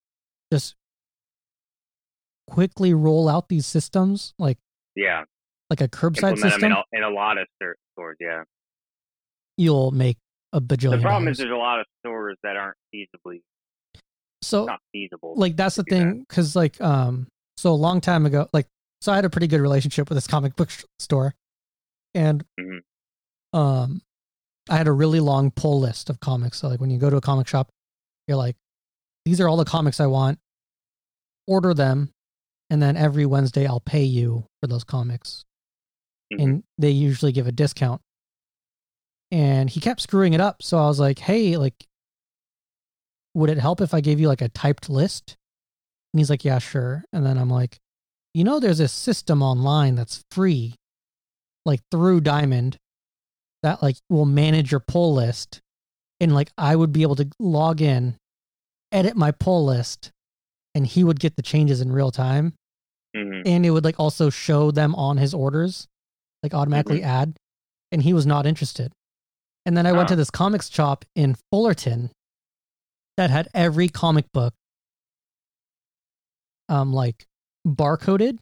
just 0.53 0.75
quickly 2.49 2.95
roll 2.95 3.29
out 3.29 3.49
these 3.49 3.67
systems 3.67 4.35
like 4.39 4.59
yeah. 4.97 5.25
like 5.71 5.81
a 5.81 5.89
curbside 5.89 6.33
Implement 6.33 6.41
system 6.41 6.65
in 6.65 6.73
a, 6.73 6.83
in 6.93 7.03
a 7.05 7.11
lot 7.11 7.39
of 7.39 7.47
st- 7.63 7.77
stores. 7.93 8.17
Yeah. 8.21 8.43
You'll 9.59 9.91
make 9.91 10.17
a 10.53 10.61
bajillion 10.61 10.93
The 10.97 11.03
problem 11.03 11.29
is 11.29 11.37
there's 11.39 11.51
a 11.51 11.55
lot 11.57 11.81
of 11.81 11.87
stores 12.01 12.37
that 12.43 12.57
aren't 12.57 12.77
feasibly 12.95 13.43
so 14.41 14.65
not 14.67 14.81
feasible. 14.93 15.35
like 15.37 15.57
that's 15.57 15.77
the 15.77 15.83
to 15.85 15.91
do 15.91 15.97
that. 15.97 16.11
thing 16.13 16.25
because 16.29 16.55
like 16.57 16.81
um 16.81 17.27
so 17.57 17.71
a 17.73 17.75
long 17.75 18.01
time 18.01 18.25
ago 18.25 18.49
like 18.53 18.67
so 19.01 19.13
i 19.13 19.17
had 19.17 19.25
a 19.25 19.31
pretty 19.31 19.49
good 19.49 19.61
relationship 19.61 20.09
with 20.09 20.17
this 20.17 20.27
comic 20.29 20.55
book 20.57 20.71
store 21.01 21.35
and 22.15 22.45
Mhm. 22.59 22.79
um 23.53 24.01
i 24.71 24.77
had 24.77 24.87
a 24.87 24.93
really 24.93 25.19
long 25.21 25.51
pull 25.51 25.81
list 25.81 26.09
of 26.09 26.21
comics 26.21 26.59
so 26.61 26.69
like 26.69 26.81
when 26.81 26.89
you 26.91 26.99
go 26.99 27.11
to 27.11 27.17
a 27.17 27.21
comic 27.21 27.49
shop 27.49 27.69
you're 28.29 28.37
like 28.37 28.57
these 29.25 29.41
are 29.41 29.49
all 29.49 29.57
the 29.57 29.65
comics 29.65 29.99
i 30.01 30.07
want 30.07 30.39
order 31.47 31.75
them 31.75 32.11
and 32.71 32.81
then 32.81 32.97
every 32.97 33.27
wednesday 33.27 33.67
i'll 33.67 33.81
pay 33.81 34.05
you 34.05 34.47
for 34.63 34.67
those 34.69 34.85
comics 34.85 35.45
Mhm. 36.33 36.43
and 36.43 36.63
they 36.79 36.91
usually 36.91 37.33
give 37.33 37.47
a 37.49 37.53
discount 37.53 38.01
and 39.31 39.69
he 39.71 39.81
kept 39.81 40.01
screwing 40.01 40.33
it 40.33 40.41
up. 40.41 40.63
So 40.63 40.79
i 40.79 40.87
was 40.87 41.01
like 41.01 41.19
hey 41.19 41.57
like 41.57 41.75
would 43.35 43.51
it 43.51 43.59
help 43.59 43.81
if 43.81 43.95
i 43.95 44.01
gave 44.01 44.19
you 44.21 44.29
like 44.29 44.43
a 44.43 44.49
typed 44.49 44.89
list? 44.91 45.37
And 46.13 46.21
he's 46.21 46.31
like 46.31 46.45
yeah 46.45 46.59
sure. 46.59 47.05
And 47.13 47.25
then 47.25 47.39
i'm 47.39 47.51
like 47.51 47.79
you 48.35 48.45
know 48.45 48.61
there's 48.61 48.81
a 48.81 48.89
system 48.89 49.43
online 49.43 49.95
that's 49.95 50.23
free 50.31 50.75
like 51.65 51.81
through 51.91 52.21
diamond 52.21 52.77
that 53.63 53.83
like 53.83 53.97
will 54.09 54.25
manage 54.27 54.71
your 54.71 54.81
pull 54.81 55.15
list. 55.15 55.61
And 56.21 56.35
like 56.35 56.51
i 56.59 56.75
would 56.75 56.93
be 56.93 57.03
able 57.03 57.17
to 57.17 57.29
log 57.39 57.81
in 57.81 58.17
edit 58.93 59.17
my 59.17 59.31
pull 59.33 59.65
list 59.67 60.11
and 60.75 60.87
he 60.87 61.05
would 61.05 61.21
get 61.21 61.37
the 61.37 61.43
changes 61.43 61.81
in 61.81 61.93
real 61.93 62.11
time. 62.11 62.55
Mhm. 63.17 63.43
and 63.47 63.65
it 63.67 63.71
would 63.71 63.85
like 63.85 63.99
also 63.99 64.29
show 64.31 64.71
them 64.71 64.95
on 64.95 65.17
his 65.17 65.33
orders 65.35 65.87
like 66.43 66.55
automatically 66.55 67.03
add. 67.03 67.37
And 67.91 68.03
he 68.03 68.13
was 68.13 68.27
not 68.27 68.47
interested 68.47 68.93
and 69.69 69.77
then 69.77 69.87
i 69.87 69.93
went 69.93 70.09
Oh. 70.09 70.13
to 70.15 70.17
this 70.17 70.31
comics 70.31 70.71
shop 70.71 71.05
in 71.15 71.37
fullerton 71.53 72.11
that 73.19 73.29
had 73.31 73.49
every 73.55 73.89
comic 73.89 74.25
book 74.33 74.55
um 76.71 76.93
like 76.93 77.27
barcoded 77.67 78.39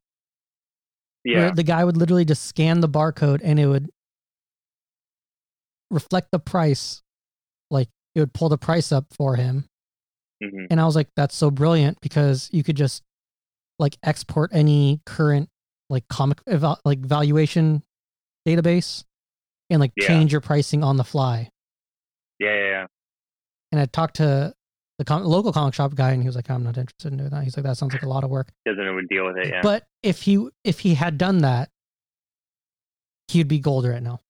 Yeah. 1.25 1.51
the 1.51 1.63
guy 1.65 1.85
would 1.85 1.97
literally 1.97 2.25
just 2.25 2.45
scan 2.45 2.81
the 2.81 2.89
barcode 2.89 3.41
and 3.43 3.59
it 3.59 3.67
would 3.67 3.91
reflect 5.91 6.29
the 6.33 6.39
price 6.39 7.03
like 7.71 7.89
it 8.15 8.21
would 8.21 8.33
pull 8.33 8.49
the 8.49 8.59
price 8.59 8.93
up 8.93 9.07
for 9.13 9.37
him 9.37 9.65
hmm 10.43 10.67
and 10.71 10.81
I 10.81 10.85
was 10.85 10.95
like, 10.97 11.09
that's 11.17 11.35
so 11.35 11.51
brilliant 11.51 11.99
because 12.03 12.51
you 12.53 12.63
could 12.63 12.77
just 12.77 13.03
like 13.79 13.97
export 14.03 14.51
any 14.53 15.01
current 15.07 15.49
like 15.89 16.07
comic 16.09 16.39
eval- 16.47 16.81
like 16.85 16.99
valuation 16.99 17.83
database 18.47 19.05
and 19.71 19.81
like 19.81 19.93
Yeah. 19.97 20.07
change 20.07 20.33
your 20.33 20.41
pricing 20.41 20.83
on 20.85 20.97
the 20.97 21.05
fly. 21.05 21.51
Yeah, 22.39 22.55
yeah, 22.55 22.65
yeah. 22.71 22.87
And 23.73 23.81
I 23.81 23.87
talked 23.87 24.17
to 24.17 24.55
the 24.99 25.05
com- 25.05 25.25
local 25.25 25.53
comic 25.53 25.75
shop 25.75 25.95
guy 25.95 26.13
and 26.13 26.23
he 26.23 26.29
was 26.29 26.37
like, 26.37 26.49
I'm 26.51 26.63
not 26.63 26.79
interested 26.79 27.13
in 27.13 27.19
doing 27.19 27.31
that. 27.31 27.45
He's 27.45 27.57
like, 27.57 27.65
that 27.65 27.77
sounds 27.77 27.93
like 27.93 28.03
a 28.03 28.09
lot 28.09 28.25
of 28.25 28.31
work. 28.31 28.49
Doesn't 28.67 28.95
would 28.95 29.09
deal 29.09 29.27
with 29.27 29.37
it. 29.39 29.49
Yeah. 29.49 29.61
But 29.63 29.85
if 30.03 30.23
he 30.23 30.49
if 30.65 30.81
he 30.81 30.95
had 30.95 31.19
done 31.19 31.39
that, 31.39 31.69
he'd 33.29 33.49
be 33.49 33.59
gold 33.59 33.87
right 33.87 34.03
now. 34.03 34.21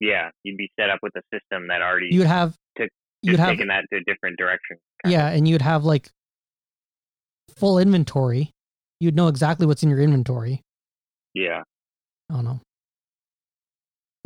Yeah, 0.00 0.30
you'd 0.44 0.56
be 0.58 0.70
set 0.78 0.90
up 0.90 0.98
with 1.02 1.12
a 1.16 1.22
system 1.32 1.68
that 1.68 1.80
already 1.82 2.08
You'd 2.10 2.26
have 2.26 2.54
Took- 2.78 2.90
you'd 3.22 3.38
have 3.38 3.50
taken 3.50 3.68
that 3.68 3.84
to 3.92 3.98
a 3.98 4.04
different 4.04 4.36
direction. 4.38 4.76
yeah, 5.06 5.28
of. 5.28 5.36
and 5.36 5.48
you'd 5.48 5.62
have 5.62 5.84
like 5.84 6.08
full 7.56 7.78
inventory. 7.78 8.50
You'd 9.00 9.14
know 9.16 9.28
exactly 9.28 9.66
what's 9.66 9.82
in 9.82 9.90
your 9.90 10.00
inventory. 10.00 10.62
yeah. 11.34 11.62
I 12.30 12.34
don't 12.34 12.44
know. 12.44 12.60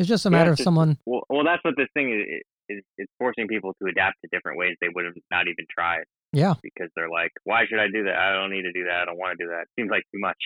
It's 0.00 0.09
just 0.09 0.25
a 0.25 0.30
Yeah, 0.30 0.38
matter 0.38 0.50
of 0.52 0.57
just- 0.57 0.64
someone. 0.64 0.97
Well, 1.04 1.23
well, 1.28 1.45
that's 1.45 1.62
what 1.62 1.75
this 1.76 1.88
thing 1.95 2.09
is. 2.11 2.42
Is 2.71 2.83
it's 2.99 3.12
forcing 3.19 3.49
people 3.49 3.75
to 3.83 3.88
adapt 3.88 4.14
to 4.23 4.28
different 4.33 4.57
ways 4.57 4.76
they 4.80 4.88
would 4.95 5.04
have 5.04 5.14
not 5.30 5.49
even 5.49 5.66
tried 5.69 6.04
Yeah, 6.33 6.54
because 6.62 6.88
they're 6.95 7.11
like, 7.11 7.33
why 7.42 7.66
should 7.69 7.80
I 7.80 7.88
do 7.92 8.04
that? 8.04 8.14
I 8.14 8.33
don't 8.33 8.50
need 8.52 8.62
to 8.62 8.71
do 8.73 8.85
that. 8.85 9.02
I 9.02 9.04
don't 9.07 9.19
want 9.19 9.37
to 9.37 9.45
do 9.45 9.50
that. 9.50 9.62
It 9.62 9.69
seems 9.76 9.90
like 9.90 10.04
too 10.14 10.21
much. 10.21 10.38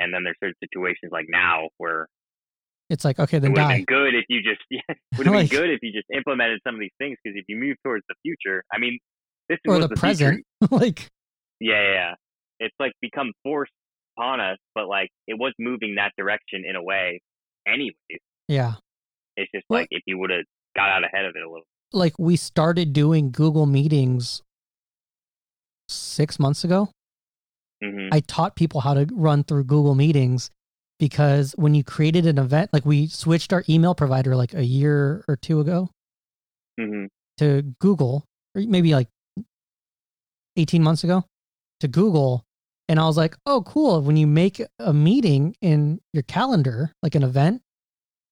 And 0.00 0.12
then 0.12 0.24
there's 0.24 0.36
certain 0.42 0.56
situations 0.60 1.12
like 1.12 1.26
now 1.28 1.68
where 1.78 2.08
it's 2.90 3.04
like 3.04 3.20
okay, 3.20 3.36
it 3.36 3.40
then 3.40 3.52
would 3.52 3.60
have 3.60 3.68
die. 3.70 3.76
been 3.76 3.84
good 3.84 4.14
if 4.16 4.24
you 4.28 4.42
just 4.42 4.60
yeah, 4.70 4.80
would 5.16 5.26
have 5.26 5.34
Like- 5.36 5.50
been 5.50 5.60
good 5.60 5.70
if 5.70 5.78
you 5.82 5.92
just 5.92 6.10
implemented 6.12 6.60
some 6.66 6.74
of 6.74 6.80
these 6.80 6.90
things 6.98 7.16
because 7.22 7.36
if 7.38 7.44
you 7.48 7.56
move 7.56 7.76
towards 7.84 8.04
the 8.08 8.16
future, 8.22 8.64
I 8.72 8.78
mean, 8.78 8.98
this 9.48 9.58
Or 9.68 9.76
was 9.78 9.88
the 9.88 9.94
present. 9.96 10.44
like 10.70 11.10
Yeah, 11.60 11.80
yeah, 11.80 11.92
yeah. 11.92 12.14
It's 12.58 12.74
like 12.80 12.92
become 13.00 13.32
forced 13.44 13.72
upon 14.18 14.40
us, 14.40 14.58
but 14.74 14.88
like 14.88 15.10
it 15.28 15.38
was 15.38 15.52
moving 15.60 15.94
that 15.94 16.10
direction 16.18 16.64
in 16.68 16.74
a 16.74 16.82
way. 16.82 17.20
Anyways, 17.66 17.94
yeah, 18.48 18.74
it's 19.36 19.50
just 19.54 19.64
Well- 19.68 19.80
like 19.80 19.88
if 19.90 20.02
you 20.06 20.18
would 20.18 20.30
have 20.30 20.44
got 20.74 20.88
out 20.88 21.04
ahead 21.04 21.24
of 21.24 21.34
it 21.36 21.42
a 21.42 21.48
little. 21.48 21.66
like 21.92 22.18
we 22.18 22.36
started 22.36 22.92
doing 22.92 23.30
Google 23.30 23.66
Meetings 23.66 24.42
six 25.88 26.38
months 26.38 26.64
ago. 26.64 26.90
hmm 27.82 28.08
I 28.12 28.20
taught 28.20 28.56
people 28.56 28.80
how 28.80 28.94
to 28.94 29.06
run 29.12 29.44
through 29.44 29.64
Google 29.64 29.94
Meetings 29.94 30.50
because 30.98 31.52
when 31.58 31.74
you 31.74 31.82
created 31.84 32.26
an 32.26 32.38
event, 32.38 32.70
like 32.72 32.84
we 32.86 33.06
switched 33.08 33.52
our 33.52 33.64
email 33.68 33.94
provider 33.94 34.34
like 34.36 34.54
a 34.54 34.64
year 34.64 35.24
or 35.28 35.36
two 35.36 35.60
ago 35.60 35.90
hmm 36.80 37.06
to 37.38 37.62
Google, 37.80 38.24
or 38.54 38.62
maybe 38.62 38.94
like 38.94 39.08
18 40.56 40.82
months 40.82 41.02
ago 41.04 41.24
to 41.80 41.88
Google. 41.88 42.44
And 42.88 42.98
I 43.00 43.04
was 43.06 43.16
like, 43.16 43.36
oh, 43.46 43.62
cool. 43.62 44.02
When 44.02 44.16
you 44.16 44.26
make 44.26 44.60
a 44.78 44.92
meeting 44.92 45.54
in 45.60 46.00
your 46.12 46.24
calendar, 46.24 46.92
like 47.02 47.14
an 47.14 47.22
event, 47.22 47.62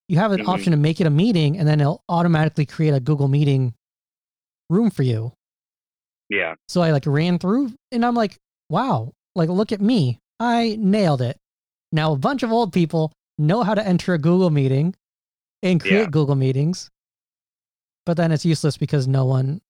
you 0.08 0.18
have 0.18 0.32
an 0.32 0.40
Mhm. 0.40 0.48
option 0.48 0.70
to 0.72 0.76
make 0.76 1.00
it 1.00 1.06
a 1.06 1.10
meeting 1.10 1.56
and 1.56 1.66
then 1.68 1.80
it'll 1.80 2.02
automatically 2.08 2.66
create 2.66 2.92
a 2.94 3.00
Google 3.00 3.28
Meeting 3.28 3.74
room 4.68 4.90
for 4.90 5.02
you. 5.04 5.32
Yeah. 6.28 6.54
So 6.68 6.80
I 6.82 6.90
like 6.90 7.06
ran 7.06 7.38
through 7.38 7.74
and 7.92 8.04
I'm 8.04 8.14
like, 8.14 8.36
wow, 8.68 9.12
like 9.34 9.48
look 9.48 9.72
at 9.72 9.80
me. 9.80 10.18
I 10.40 10.76
nailed 10.78 11.22
it. 11.22 11.36
Now 11.92 12.12
a 12.12 12.16
bunch 12.16 12.42
of 12.42 12.50
old 12.52 12.72
people 12.72 13.12
know 13.38 13.62
how 13.62 13.74
to 13.74 13.86
enter 13.86 14.14
a 14.14 14.18
Google 14.18 14.50
meeting 14.50 14.94
and 15.62 15.80
create 15.80 16.00
Yeah. 16.00 16.10
Google 16.10 16.34
meetings. 16.36 16.90
But 18.06 18.16
then 18.16 18.32
it's 18.32 18.44
useless 18.44 18.76
because 18.76 19.06
no 19.06 19.24
one 19.26 19.60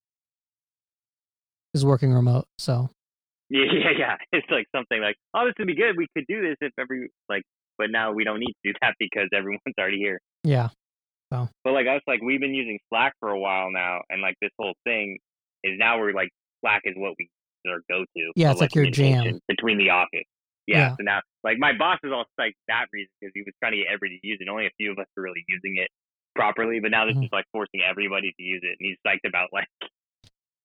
is 1.75 1.85
working 1.85 2.13
remote. 2.13 2.47
So 2.59 2.91
Yeah, 3.52 3.64
yeah, 3.73 3.90
yeah. 3.99 4.16
It's 4.33 4.47
like 4.50 4.66
something 4.75 5.00
like, 5.00 5.16
oh, 5.35 5.45
this 5.47 5.54
would 5.59 5.66
be 5.66 5.75
good. 5.75 5.97
We 5.97 6.07
could 6.16 6.25
do 6.28 6.40
this 6.40 6.57
if 6.61 6.73
every 6.78 7.09
like, 7.28 7.42
but 7.78 7.90
now 7.90 8.12
we 8.12 8.23
don't 8.25 8.38
need 8.38 8.52
to 8.64 8.73
do 8.73 8.73
that 8.80 8.95
because 9.00 9.28
everyone's 9.35 9.75
already 9.78 9.99
here. 9.99 10.21
yeah. 10.45 10.69
So. 11.33 11.49
But 11.64 11.73
like 11.73 11.87
us, 11.87 12.00
like 12.09 12.21
we've 12.23 12.40
been 12.40 12.54
using 12.54 12.78
Slack 12.88 13.12
for 13.21 13.30
a 13.30 13.38
while 13.38 13.71
now, 13.71 14.00
and 14.11 14.21
like 14.23 14.35
this 14.40 14.50
whole 14.59 14.75
thing 14.85 15.19
is 15.62 15.78
now 15.78 15.99
we're 15.99 16.12
like 16.12 16.30
Slack 16.61 16.83
is 16.85 16.95
what 16.97 17.14
we 17.19 17.28
our 17.69 17.80
go 17.90 18.04
to. 18.04 18.33
Yeah, 18.37 18.50
it's 18.52 18.61
like 18.61 18.75
your 18.75 18.87
jam. 18.90 19.38
between 19.49 19.78
the 19.78 19.90
office. 19.90 20.26
Yeah, 20.66 20.78
Yeah. 20.78 20.90
So 20.97 21.02
now, 21.02 21.21
like 21.45 21.59
my 21.59 21.73
boss 21.76 21.99
is 22.02 22.11
all 22.12 22.25
psyched 22.38 22.54
that 22.69 22.87
reason 22.92 23.11
because 23.21 23.33
he 23.35 23.42
was 23.42 23.54
trying 23.62 23.73
to 23.73 23.78
get 23.78 23.87
everybody 23.92 24.19
to 24.21 24.26
use 24.26 24.38
it. 24.40 24.49
Only 24.49 24.66
a 24.66 24.71
few 24.78 24.90
of 24.92 24.99
us 24.99 25.07
are 25.19 25.23
really 25.23 25.45
using 25.49 25.76
it 25.76 25.88
properly, 26.35 26.80
but 26.80 26.90
now 26.90 27.07
this 27.07 27.14
Mhm. 27.16 27.25
is 27.25 27.30
like 27.33 27.45
forcing 27.52 27.83
everybody 27.83 28.33
to 28.33 28.42
use 28.42 28.62
it, 28.64 28.76
and 28.78 28.83
he's 28.87 28.97
psyched 29.07 29.26
about 29.28 29.50
like 29.52 29.69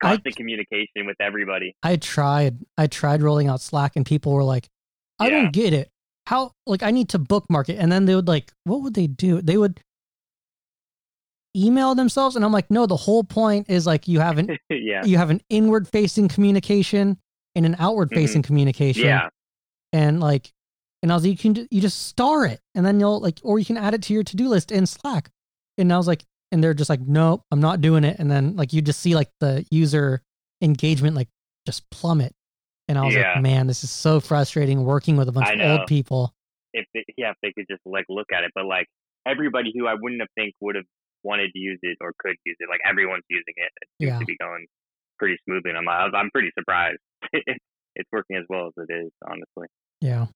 I- 0.03 0.09
constant 0.15 0.35
communication 0.35 1.05
with 1.05 1.15
everybody. 1.19 1.75
I 1.83 1.95
tried 1.97 2.57
I 2.77 2.87
tried 2.87 3.21
rolling 3.23 3.47
out 3.47 3.61
Slack 3.61 3.95
and 3.95 4.05
people 4.05 4.33
were 4.33 4.43
like, 4.43 4.67
I 5.19 5.27
Yeah. 5.29 5.41
don't 5.43 5.51
get 5.53 5.73
it. 5.73 5.89
How 6.27 6.51
like 6.65 6.83
I 6.83 6.91
need 6.91 7.09
to 7.09 7.19
bookmark 7.19 7.69
it. 7.69 7.77
And 7.79 7.91
then 7.91 8.05
they 8.05 8.15
would 8.15 8.27
like, 8.27 8.51
what 8.63 8.81
would 8.81 8.93
they 8.95 9.07
do? 9.07 9.41
They 9.41 9.57
would 9.57 9.79
email 11.55 11.95
themselves 11.95 12.35
and 12.35 12.43
I'm 12.43 12.51
like, 12.51 12.69
no, 12.69 12.85
the 12.85 12.97
whole 12.97 13.23
point 13.23 13.69
is 13.69 13.85
like 13.85 14.07
you 14.07 14.19
have 14.19 14.37
an 14.37 14.57
yeah, 14.69 15.05
you 15.05 15.17
have 15.17 15.29
an 15.29 15.41
inward 15.49 15.87
facing 15.87 16.27
communication 16.27 17.17
and 17.55 17.65
an 17.65 17.75
outward 17.79 18.09
facing 18.11 18.41
communication. 18.41 19.03
Mm-hmm. 19.03 19.09
yeah, 19.09 19.29
And 19.93 20.19
like 20.19 20.51
and 21.01 21.11
I 21.11 21.15
was 21.15 21.23
like, 21.23 21.31
you 21.31 21.37
can 21.53 21.67
you 21.71 21.79
just 21.81 22.07
star 22.07 22.45
it 22.45 22.59
and 22.73 22.85
then 22.85 22.99
you'll 22.99 23.19
like 23.21 23.39
or 23.43 23.59
you 23.59 23.65
can 23.65 23.77
add 23.77 23.93
it 23.93 24.01
to 24.03 24.13
your 24.13 24.23
to 24.23 24.35
do 24.35 24.49
list 24.49 24.71
in 24.71 24.85
Slack. 24.85 25.29
And 25.77 25.91
I 25.93 25.97
was 25.97 26.07
like, 26.07 26.23
and 26.51 26.63
they're 26.63 26.73
just 26.73 26.89
like, 26.89 27.01
nope, 27.01 27.41
I'm 27.51 27.59
not 27.61 27.81
doing 27.81 28.03
it. 28.03 28.17
And 28.19 28.29
then 28.29 28.55
like 28.55 28.73
you 28.73 28.81
just 28.81 28.99
see 29.01 29.15
like 29.15 29.29
the 29.39 29.65
user 29.71 30.21
engagement 30.61 31.15
like 31.15 31.27
just 31.65 31.89
plummet. 31.89 32.33
And 32.87 32.97
I 32.97 33.05
was 33.05 33.15
Yeah. 33.15 33.33
like, 33.33 33.41
man, 33.41 33.67
this 33.67 33.83
is 33.83 33.89
so 33.91 34.19
frustrating 34.19 34.83
working 34.85 35.17
with 35.17 35.27
a 35.27 35.31
bunch 35.31 35.49
of 35.49 35.59
old 35.61 35.87
people. 35.87 36.33
if 36.73 36.85
they, 36.93 37.03
yeah, 37.17 37.31
if 37.31 37.37
they 37.41 37.51
could 37.53 37.65
just 37.69 37.81
like 37.85 38.05
look 38.09 38.27
at 38.33 38.43
it, 38.43 38.51
but 38.53 38.65
like 38.65 38.87
everybody 39.25 39.71
who 39.75 39.87
I 39.87 39.95
wouldn't 39.99 40.21
have 40.21 40.29
think 40.35 40.53
would 40.61 40.75
have 40.75 40.85
wanted 41.23 41.51
to 41.53 41.59
use 41.59 41.79
it 41.81 41.97
or 42.01 42.11
could 42.19 42.35
use 42.45 42.57
it, 42.59 42.69
like 42.69 42.81
everyone's 42.87 43.23
using 43.29 43.53
it. 43.57 43.71
It 43.81 43.87
seems 43.99 44.11
Yeah. 44.13 44.19
to 44.19 44.25
be 44.25 44.37
going 44.37 44.67
pretty 45.17 45.37
smoothly, 45.45 45.71
and 45.71 45.79
I'm 45.79 45.87
I'm 46.15 46.29
pretty 46.31 46.51
surprised. 46.57 46.99
it's 47.33 48.09
working 48.11 48.35
as 48.37 48.43
well 48.49 48.67
as 48.67 48.73
it 48.87 48.93
is, 48.93 49.11
honestly. 49.25 49.67
Yeah. 50.01 50.27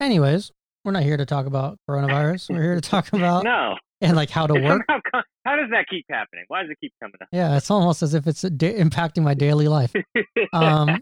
Anyways, 0.00 0.52
we're 0.86 0.92
not 0.92 1.02
here 1.02 1.16
to 1.18 1.26
talk 1.26 1.44
about 1.46 1.76
coronavirus. 1.90 2.48
We're 2.48 2.62
here 2.62 2.74
to 2.76 2.80
talk 2.80 3.08
about 3.12 3.44
no, 3.44 3.74
and 4.00 4.16
like 4.16 4.30
how 4.30 4.46
to 4.46 4.54
work. 4.54 4.82
Somehow 4.88 5.22
how 5.44 5.56
does 5.56 5.68
that 5.72 5.86
keep 5.90 6.06
happening? 6.10 6.44
Why 6.48 6.62
does 6.62 6.70
it 6.70 6.78
keep 6.80 6.92
coming 7.02 7.16
up? 7.20 7.28
Yeah, 7.32 7.56
it's 7.56 7.70
almost 7.70 8.02
as 8.02 8.14
if 8.14 8.26
it's 8.26 8.42
da- 8.42 8.78
impacting 8.78 9.22
my 9.22 9.34
daily 9.34 9.68
life. 9.68 9.92
Um, 10.52 11.00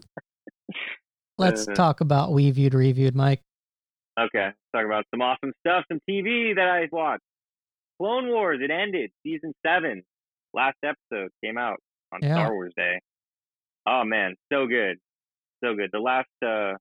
let's 1.37 1.67
Uh. 1.67 1.73
talk 1.73 2.01
about 2.01 2.31
we 2.31 2.51
viewed 2.51 2.73
reviewed, 2.73 3.15
Mike. 3.15 3.41
okay, 4.19 4.45
let's 4.47 4.55
talk 4.73 4.85
about 4.85 5.05
some 5.11 5.21
awesome 5.21 5.53
stuff, 5.65 5.85
some 5.91 5.99
TV 6.09 6.55
that 6.55 6.67
I 6.67 6.87
watched. 6.91 7.23
Clone 8.01 8.27
Wars. 8.27 8.59
It 8.61 8.71
ended 8.71 9.11
season 9.23 9.53
seven. 9.65 10.03
Last 10.53 10.77
episode 10.83 11.29
came 11.43 11.57
out 11.57 11.77
on 12.13 12.19
Yeah. 12.23 12.33
Star 12.35 12.53
Wars 12.53 12.73
Day. 12.75 12.99
Oh 13.87 14.03
man, 14.03 14.35
so 14.51 14.65
good, 14.67 14.97
so 15.63 15.75
good. 15.75 15.89
The 15.93 15.99
last 15.99 16.27
uh, 16.45 16.73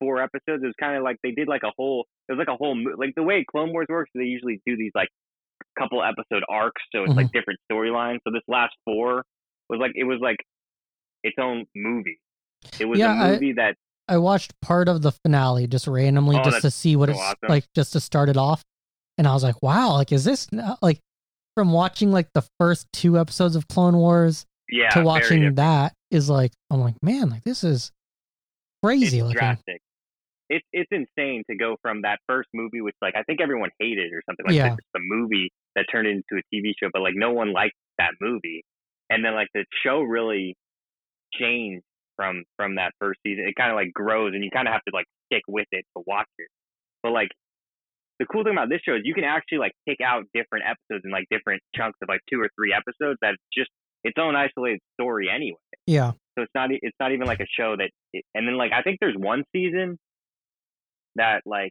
four 0.00 0.22
episodes, 0.22 0.62
it 0.62 0.66
was 0.66 0.74
kind 0.78 0.96
of 0.96 1.02
like 1.02 1.16
they 1.22 1.32
did 1.32 1.48
like 1.48 1.62
a 1.64 1.72
whole. 1.76 2.06
It 2.28 2.32
was 2.32 2.38
like 2.38 2.48
a 2.48 2.56
whole 2.56 2.76
like 2.98 3.14
the 3.16 3.22
way 3.22 3.44
Clone 3.50 3.72
Wars 3.72 3.86
works. 3.88 4.10
They 4.14 4.24
usually 4.24 4.60
do 4.66 4.76
these 4.76 4.92
like 4.94 5.08
couple 5.78 6.02
episode 6.02 6.42
arcs, 6.48 6.82
so 6.92 7.02
it's 7.02 7.10
Mm-hmm. 7.10 7.18
like 7.18 7.32
different 7.32 7.58
storylines. 7.70 8.18
So 8.26 8.32
this 8.32 8.42
last 8.48 8.74
four 8.84 9.24
was 9.68 9.80
like 9.80 9.92
it 9.94 10.04
was 10.04 10.18
like 10.20 10.38
its 11.24 11.36
own 11.40 11.64
movie. 11.74 12.20
It 12.78 12.84
was 12.86 12.98
Yeah, 12.98 13.12
a 13.20 13.26
I- 13.26 13.30
movie 13.32 13.52
that 13.54 13.76
I 14.08 14.16
watched 14.18 14.52
part 14.62 14.88
of 14.88 15.02
the 15.02 15.12
finale 15.12 15.66
just 15.66 15.86
randomly, 15.86 16.36
Oh, 16.38 16.42
just 16.42 16.62
to 16.62 16.70
see 16.70 16.96
what 16.96 17.08
so 17.08 17.12
it's 17.12 17.20
awesome. 17.20 17.36
like, 17.48 17.64
just 17.74 17.92
to 17.92 18.00
start 18.00 18.30
it 18.30 18.38
off. 18.38 18.64
And 19.18 19.26
I 19.26 19.34
was 19.34 19.42
like, 19.42 19.62
wow, 19.62 19.92
like, 19.92 20.12
is 20.12 20.24
this 20.24 20.48
like 20.80 20.98
from 21.54 21.72
watching 21.72 22.10
like 22.10 22.28
the 22.34 22.42
first 22.58 22.86
two 22.92 23.18
episodes 23.18 23.54
of 23.56 23.68
Clone 23.68 23.96
Wars 23.96 24.46
yeah 24.70 24.88
to 24.90 25.02
watching 25.02 25.54
that 25.56 25.92
is 26.10 26.30
like, 26.30 26.52
I'm 26.70 26.80
like, 26.80 26.94
man, 27.02 27.28
like 27.30 27.42
this 27.44 27.62
is 27.64 27.90
crazy 28.82 29.18
it's 29.18 29.24
looking. 29.26 29.38
drastic. 29.38 29.80
It's 30.48 30.64
it's 30.72 30.88
insane 30.90 31.42
to 31.50 31.56
go 31.56 31.76
from 31.82 32.02
that 32.02 32.18
first 32.26 32.48
movie, 32.54 32.80
which 32.80 32.94
like 33.02 33.14
I 33.16 33.22
think 33.24 33.40
everyone 33.40 33.70
hated 33.78 34.12
or 34.12 34.22
something 34.28 34.46
like 34.46 34.54
Yeah. 34.56 34.70
this, 34.70 34.84
the 34.94 35.00
movie 35.02 35.50
that 35.76 35.86
turned 35.92 36.08
into 36.08 36.34
a 36.40 36.42
TV 36.54 36.72
show, 36.82 36.88
but 36.92 37.02
like 37.02 37.14
no 37.16 37.32
one 37.32 37.52
liked 37.52 37.74
that 37.98 38.12
movie, 38.20 38.64
and 39.10 39.24
then 39.24 39.34
like 39.34 39.48
the 39.54 39.64
show 39.84 40.00
really 40.00 40.56
changed 41.34 41.84
from 42.16 42.44
from 42.56 42.76
that 42.76 42.92
first 42.98 43.20
season. 43.26 43.44
It 43.46 43.54
kind 43.56 43.70
of 43.70 43.76
like 43.76 43.92
grows, 43.92 44.32
and 44.34 44.42
you 44.42 44.50
kind 44.50 44.66
of 44.66 44.72
have 44.72 44.82
to 44.88 44.94
like 44.94 45.06
stick 45.26 45.42
with 45.48 45.66
it 45.72 45.84
to 45.96 46.02
watch 46.06 46.28
it. 46.38 46.48
But 47.02 47.12
like 47.12 47.28
the 48.18 48.26
cool 48.26 48.42
thing 48.42 48.52
about 48.52 48.68
this 48.68 48.80
show 48.84 48.94
is 48.94 49.02
you 49.04 49.14
can 49.14 49.24
actually 49.24 49.58
like 49.58 49.72
pick 49.88 49.98
out 50.04 50.24
different 50.34 50.64
episodes 50.66 51.04
and 51.04 51.12
like 51.12 51.26
different 51.30 51.62
chunks 51.76 51.98
of 52.02 52.08
like 52.08 52.20
two 52.32 52.40
or 52.40 52.48
three 52.58 52.74
episodes 52.74 53.18
that's 53.22 53.38
just 53.56 53.70
its 54.02 54.16
own 54.18 54.34
isolated 54.34 54.80
story 55.00 55.28
anyway. 55.32 55.58
Yeah. 55.86 56.12
So 56.36 56.42
it's 56.42 56.52
not 56.54 56.70
it's 56.72 56.96
not 56.98 57.12
even 57.12 57.26
like 57.26 57.40
a 57.40 57.46
show 57.48 57.76
that 57.76 57.90
it, 58.12 58.24
and 58.34 58.46
then 58.46 58.56
like 58.56 58.72
I 58.72 58.82
think 58.82 58.98
there's 59.00 59.16
one 59.16 59.44
season 59.54 59.98
that 61.18 61.42
like 61.46 61.70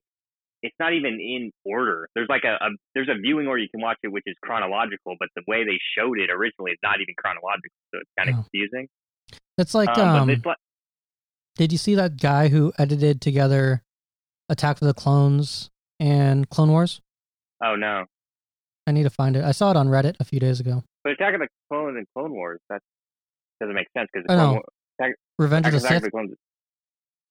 it's 0.63 0.75
not 0.79 0.93
even 0.93 1.19
in 1.19 1.51
order. 1.65 2.09
There's 2.15 2.29
like 2.29 2.43
a, 2.43 2.55
a 2.63 2.69
there's 2.95 3.09
a 3.09 3.19
viewing 3.19 3.47
order 3.47 3.61
you 3.61 3.69
can 3.69 3.81
watch 3.81 3.97
it 4.03 4.07
which 4.09 4.23
is 4.25 4.35
chronological, 4.43 5.15
but 5.19 5.29
the 5.35 5.43
way 5.47 5.63
they 5.65 5.77
showed 5.97 6.19
it 6.19 6.29
originally 6.31 6.71
is 6.71 6.79
not 6.83 6.95
even 7.01 7.13
chronological, 7.17 7.75
so 7.93 7.99
it's 8.01 8.09
kind 8.17 8.29
of 8.29 8.35
Oh. 8.35 8.41
confusing. 8.43 8.87
It's 9.57 9.73
like, 9.73 9.89
Um, 9.97 10.21
um, 10.21 10.27
this, 10.27 10.45
like, 10.45 10.57
did 11.55 11.71
you 11.71 11.77
see 11.77 11.95
that 11.95 12.17
guy 12.21 12.47
who 12.49 12.71
edited 12.77 13.21
together 13.21 13.81
Attack 14.49 14.81
of 14.81 14.87
the 14.87 14.93
Clones 14.93 15.69
and 15.99 16.49
Clone 16.49 16.69
Wars? 16.71 17.01
oh 17.63 17.75
no, 17.75 18.05
I 18.87 18.91
need 18.91 19.03
to 19.03 19.09
find 19.09 19.35
it. 19.35 19.43
I 19.43 19.51
saw 19.51 19.71
it 19.71 19.77
on 19.77 19.87
Reddit 19.87 20.15
a 20.19 20.23
few 20.23 20.39
days 20.39 20.59
ago. 20.59 20.83
but 21.03 21.13
Attack 21.13 21.33
of 21.35 21.39
the 21.41 21.47
Clones 21.69 21.97
and 21.97 22.05
Clone 22.15 22.31
Wars 22.31 22.59
that 22.69 22.81
doesn't 23.59 23.75
make 23.75 23.87
sense 23.97 24.09
because 24.13 24.25
I 24.29 24.35
know. 24.37 24.61
Revenge 25.39 25.65
Attack 25.67 25.73
of 25.75 25.81
the 25.81 25.87
Attack 25.87 25.97
of 25.97 26.01
Sith. 26.01 26.03
the 26.03 26.11
Clones 26.11 26.31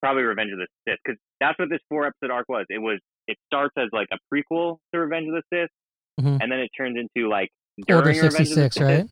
probably 0.06 0.22
Revenge 0.22 0.52
of 0.52 0.58
the 0.58 0.66
Sith 0.86 0.98
because 1.04 1.18
that's 1.40 1.58
what 1.58 1.68
this 1.68 1.80
four 1.88 2.06
episode 2.06 2.30
arc 2.32 2.46
was. 2.48 2.64
It 2.70 2.78
was 2.80 2.98
it 3.26 3.36
starts 3.52 3.74
as 3.76 3.88
like 3.92 4.06
a 4.12 4.18
prequel 4.32 4.78
to 4.94 5.00
Revenge 5.00 5.26
of 5.28 5.34
the 5.34 5.42
Sith, 5.52 5.70
Mhm. 6.24 6.38
and 6.40 6.52
then 6.52 6.60
it 6.60 6.70
turns 6.76 6.96
into 6.96 7.28
like 7.28 7.48
Order 7.88 8.12
during 8.12 8.16
Revenge 8.22 8.24
of 8.26 8.38
the 8.38 8.44
66, 8.54 8.80
right? 8.80 9.04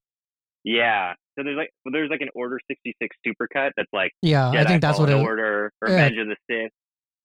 Yeah. 0.62 1.14
So 1.36 1.42
there's 1.44 1.56
like 1.56 1.70
well, 1.84 1.92
there's 1.92 2.10
like 2.10 2.20
an 2.20 2.28
Order 2.34 2.58
66 2.70 3.16
supercut 3.26 3.72
that's 3.76 3.90
like 3.92 4.12
Yeah, 4.22 4.50
I 4.50 4.64
think 4.64 4.80
that's 4.80 4.98
what 4.98 5.10
it 5.10 5.14
Order, 5.14 5.72
yeah. 5.82 5.90
Revenge 5.90 6.18
of 6.18 6.28
the 6.28 6.36
Sith, 6.48 6.70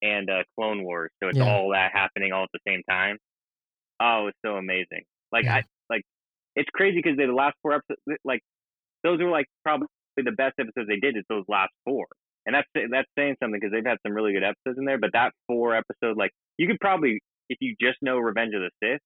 and 0.02 0.28
uh, 0.28 0.42
Clone 0.58 0.82
Wars. 0.82 1.10
So 1.22 1.28
it's 1.28 1.38
Yeah. 1.38 1.44
all 1.48 1.70
that 1.70 1.92
happening 1.92 2.32
all 2.32 2.42
at 2.44 2.50
the 2.52 2.60
same 2.66 2.82
time. 2.90 3.16
Oh, 4.00 4.26
it's 4.28 4.38
so 4.44 4.56
amazing. 4.56 5.04
Like 5.32 5.44
Yeah. 5.44 5.56
I 5.56 5.62
like 5.88 6.02
it's 6.56 6.68
crazy 6.74 7.00
because 7.02 7.16
the 7.16 7.26
last 7.26 7.54
four 7.62 7.72
episodes, 7.74 8.00
like 8.24 8.40
those 9.04 9.20
were 9.20 9.30
like 9.30 9.46
probably 9.64 9.86
the 10.16 10.32
best 10.32 10.54
episodes 10.58 10.88
they 10.88 10.98
did. 11.00 11.16
Is 11.16 11.24
those 11.30 11.44
last 11.48 11.70
four, 11.86 12.06
and 12.46 12.54
that's 12.54 12.68
that's 12.90 13.08
saying 13.18 13.36
something 13.42 13.60
because 13.60 13.72
they've 13.72 13.84
had 13.84 13.98
some 14.06 14.14
really 14.14 14.32
good 14.32 14.44
episodes 14.44 14.78
in 14.78 14.84
there. 14.84 14.98
But 14.98 15.10
that 15.12 15.32
four 15.46 15.74
episode, 15.74 16.16
like 16.16 16.30
you 16.58 16.66
could 16.66 16.80
probably, 16.80 17.20
if 17.48 17.58
you 17.60 17.74
just 17.80 17.98
know 18.02 18.18
Revenge 18.18 18.54
of 18.54 18.62
the 18.62 18.70
Sith, 18.82 19.00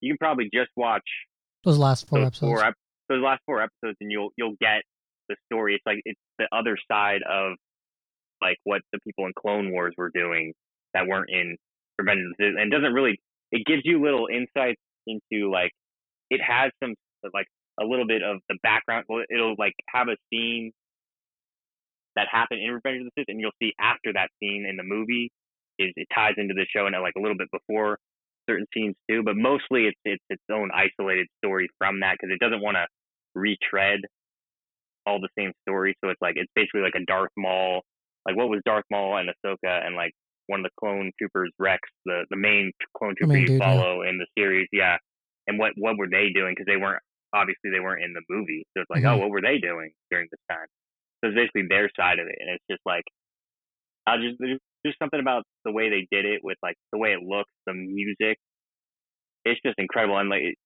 you 0.00 0.12
can 0.12 0.18
probably 0.18 0.48
just 0.52 0.70
watch 0.76 1.04
those 1.64 1.78
last 1.78 2.08
four 2.08 2.20
those 2.20 2.26
episodes. 2.28 2.52
four 2.52 2.64
ep- 2.64 2.74
those 3.08 3.22
last 3.22 3.40
four 3.46 3.62
episodes, 3.62 3.96
and 4.00 4.10
you'll 4.10 4.30
you'll 4.36 4.56
get 4.60 4.82
the 5.28 5.36
story. 5.52 5.74
It's 5.74 5.84
like 5.86 6.00
it's 6.04 6.20
the 6.38 6.48
other 6.52 6.76
side 6.90 7.20
of 7.28 7.56
like 8.40 8.56
what 8.64 8.80
the 8.92 8.98
people 9.00 9.26
in 9.26 9.32
Clone 9.38 9.70
Wars 9.70 9.94
were 9.98 10.10
doing 10.14 10.52
that 10.94 11.06
weren't 11.06 11.30
in 11.30 11.56
Revenge 11.98 12.20
of 12.20 12.36
the 12.38 12.44
Sith, 12.44 12.54
and 12.58 12.72
it 12.72 12.76
doesn't 12.76 12.94
really. 12.94 13.20
It 13.52 13.66
gives 13.66 13.82
you 13.84 14.00
little 14.02 14.28
insights 14.32 14.80
into 15.06 15.50
like 15.50 15.72
it 16.30 16.40
has 16.40 16.70
some 16.82 16.94
like 17.34 17.46
a 17.80 17.84
little 17.84 18.06
bit 18.06 18.22
of 18.22 18.38
the 18.48 18.56
background. 18.62 19.04
Well, 19.08 19.24
it'll 19.28 19.56
like 19.58 19.74
have 19.92 20.08
a 20.08 20.16
scene 20.30 20.72
that 22.16 22.28
happened 22.30 22.60
in 22.60 22.70
Revenge 22.72 23.00
of 23.00 23.06
the 23.06 23.12
Sith, 23.20 23.28
and 23.28 23.40
you'll 23.40 23.56
see 23.62 23.72
after 23.80 24.12
that 24.14 24.28
scene 24.40 24.66
in 24.68 24.76
the 24.76 24.82
movie 24.84 25.30
is 25.78 25.92
it 25.96 26.08
ties 26.14 26.34
into 26.36 26.54
the 26.54 26.66
show 26.74 26.86
and 26.86 26.94
like 27.00 27.14
a 27.16 27.20
little 27.20 27.36
bit 27.38 27.48
before 27.52 27.98
certain 28.48 28.66
scenes 28.74 28.94
too. 29.08 29.22
But 29.24 29.36
mostly 29.36 29.86
it's 29.86 29.98
it's 30.04 30.24
its 30.28 30.42
own 30.50 30.70
isolated 30.74 31.26
story 31.42 31.68
from 31.78 32.00
that 32.00 32.16
because 32.20 32.34
it 32.34 32.40
doesn't 32.40 32.60
want 32.62 32.76
to 32.76 32.86
retread 33.34 34.00
all 35.06 35.20
the 35.20 35.28
same 35.38 35.52
story. 35.66 35.94
So 36.04 36.10
it's 36.10 36.20
like 36.20 36.34
it's 36.36 36.50
basically 36.54 36.82
like 36.82 36.94
a 36.96 37.04
Darth 37.06 37.32
Maul, 37.36 37.82
like 38.26 38.36
what 38.36 38.48
was 38.48 38.60
Darth 38.64 38.84
Maul 38.90 39.16
and 39.16 39.28
Ahsoka 39.30 39.86
and 39.86 39.96
like 39.96 40.12
one 40.46 40.60
of 40.60 40.64
the 40.64 40.70
clone 40.78 41.10
troopers, 41.18 41.50
Rex, 41.58 41.80
the 42.04 42.24
the 42.30 42.36
main 42.36 42.72
clone 42.96 43.14
trooper 43.16 43.36
you 43.36 43.46
dude, 43.46 43.60
yeah. 43.60 43.66
follow 43.66 44.02
in 44.02 44.18
the 44.18 44.26
series, 44.36 44.68
yeah. 44.72 44.96
And 45.46 45.58
what 45.58 45.72
what 45.76 45.96
were 45.96 46.08
they 46.10 46.30
doing? 46.34 46.52
Because 46.52 46.66
they 46.66 46.76
weren't 46.76 47.02
obviously 47.32 47.70
they 47.70 47.80
weren't 47.80 48.02
in 48.02 48.12
the 48.12 48.22
movie, 48.28 48.66
so 48.74 48.82
it's 48.82 48.90
like, 48.90 49.02
Mhm. 49.04 49.14
oh, 49.14 49.16
what 49.18 49.30
were 49.30 49.40
they 49.40 49.58
doing 49.58 49.92
during 50.10 50.26
this 50.30 50.40
time? 50.50 50.66
So 51.20 51.28
it's 51.28 51.36
basically 51.36 51.66
their 51.68 51.90
side 51.98 52.18
of 52.18 52.26
it, 52.28 52.36
and 52.40 52.50
it's 52.50 52.64
just 52.70 52.82
like, 52.86 53.04
I 54.06 54.16
just 54.16 54.36
there's 54.38 54.58
just 54.86 54.98
something 54.98 55.20
about 55.20 55.44
the 55.64 55.72
way 55.72 55.90
they 55.90 56.06
did 56.10 56.24
it 56.24 56.40
with 56.42 56.56
like 56.62 56.76
the 56.92 56.98
way 56.98 57.10
it 57.12 57.22
looks, 57.22 57.50
the 57.66 57.74
music. 57.74 58.38
It's 59.44 59.60
just 59.64 59.78
incredible, 59.78 60.18
and 60.18 60.30
like 60.30 60.42
it, 60.42 60.56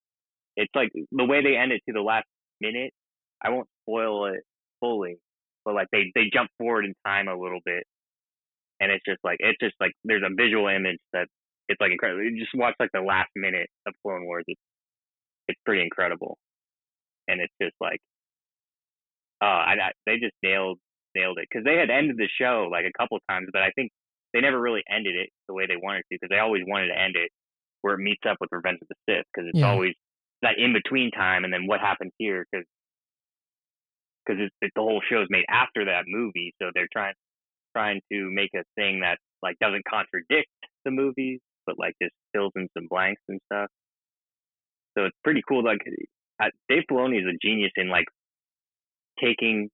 it's 0.56 0.74
like 0.74 0.90
the 1.12 1.24
way 1.24 1.42
they 1.42 1.56
end 1.56 1.72
it 1.72 1.82
to 1.88 1.92
the 1.92 2.02
last 2.02 2.26
minute. 2.60 2.92
I 3.44 3.50
won't 3.50 3.68
spoil 3.82 4.26
it 4.26 4.42
fully, 4.80 5.16
but 5.64 5.74
like 5.74 5.88
they 5.92 6.12
they 6.14 6.30
jump 6.32 6.50
forward 6.58 6.84
in 6.84 6.94
time 7.06 7.28
a 7.28 7.36
little 7.36 7.60
bit, 7.64 7.84
and 8.80 8.90
it's 8.92 9.04
just 9.06 9.20
like 9.24 9.38
it's 9.40 9.58
just 9.60 9.74
like 9.80 9.92
there's 10.04 10.22
a 10.24 10.34
visual 10.34 10.68
image 10.68 10.98
that 11.12 11.28
it's 11.68 11.80
like 11.80 11.92
incredible. 11.92 12.22
You 12.22 12.38
just 12.38 12.54
watch 12.54 12.74
like 12.80 12.90
the 12.92 13.00
last 13.00 13.30
minute 13.36 13.68
of 13.86 13.94
Clone 14.04 14.24
Wars. 14.26 14.44
It's 14.46 14.60
it's 15.48 15.60
pretty 15.66 15.82
incredible, 15.82 16.38
and 17.28 17.40
it's 17.40 17.54
just 17.60 17.74
like, 17.80 18.00
uh, 19.44 19.60
I, 19.68 19.72
I 19.76 19.92
they 20.06 20.16
just 20.18 20.34
nailed 20.42 20.78
nailed 21.14 21.38
it 21.38 21.48
because 21.50 21.64
they 21.64 21.76
had 21.76 21.90
ended 21.90 22.16
the 22.16 22.28
show 22.40 22.68
like 22.72 22.86
a 22.86 22.96
couple 22.98 23.18
times, 23.28 23.48
but 23.52 23.62
I 23.62 23.70
think 23.76 23.92
they 24.32 24.40
never 24.40 24.60
really 24.60 24.82
ended 24.90 25.16
it 25.16 25.30
the 25.48 25.54
way 25.54 25.66
they 25.68 25.76
wanted 25.76 26.00
to 26.08 26.16
because 26.16 26.30
they 26.30 26.40
always 26.40 26.64
wanted 26.66 26.88
to 26.88 26.98
end 26.98 27.16
it 27.16 27.30
where 27.82 27.94
it 27.94 28.00
meets 28.02 28.22
up 28.28 28.38
with 28.40 28.50
Revenge 28.52 28.78
of 28.82 28.88
the 28.88 28.96
Sith 29.08 29.26
because 29.34 29.48
it's 29.50 29.60
Yeah. 29.60 29.64
always 29.64 29.94
that 30.42 30.58
in 30.58 30.72
between 30.72 31.10
time 31.12 31.44
and 31.44 31.52
then 31.52 31.66
what 31.66 31.80
happened 31.80 32.12
here 32.18 32.46
because 32.50 32.66
because 34.26 34.50
the 34.62 34.70
whole 34.82 35.02
show 35.10 35.20
is 35.22 35.28
made 35.30 35.44
after 35.50 35.84
that 35.84 36.04
movie, 36.08 36.54
so 36.60 36.70
they're 36.74 36.88
trying 36.92 37.14
trying 37.76 38.00
to 38.12 38.30
make 38.30 38.50
a 38.56 38.64
thing 38.76 39.00
that 39.00 39.18
like 39.42 39.56
doesn't 39.60 39.84
contradict 39.88 40.48
the 40.84 40.90
movies, 40.90 41.40
but 41.66 41.78
like 41.78 41.94
just 42.02 42.14
fills 42.34 42.52
in 42.56 42.68
some 42.76 42.86
blanks 42.88 43.22
and 43.28 43.40
stuff. 43.52 43.68
So 44.96 45.04
it's 45.06 45.16
pretty 45.24 45.42
cool. 45.48 45.64
Like 45.64 45.80
Dave 46.68 46.84
Filoni 46.90 47.18
is 47.20 47.26
a 47.26 47.36
genius 47.46 47.72
in 47.76 47.88
like 47.88 48.06
taking 49.22 49.68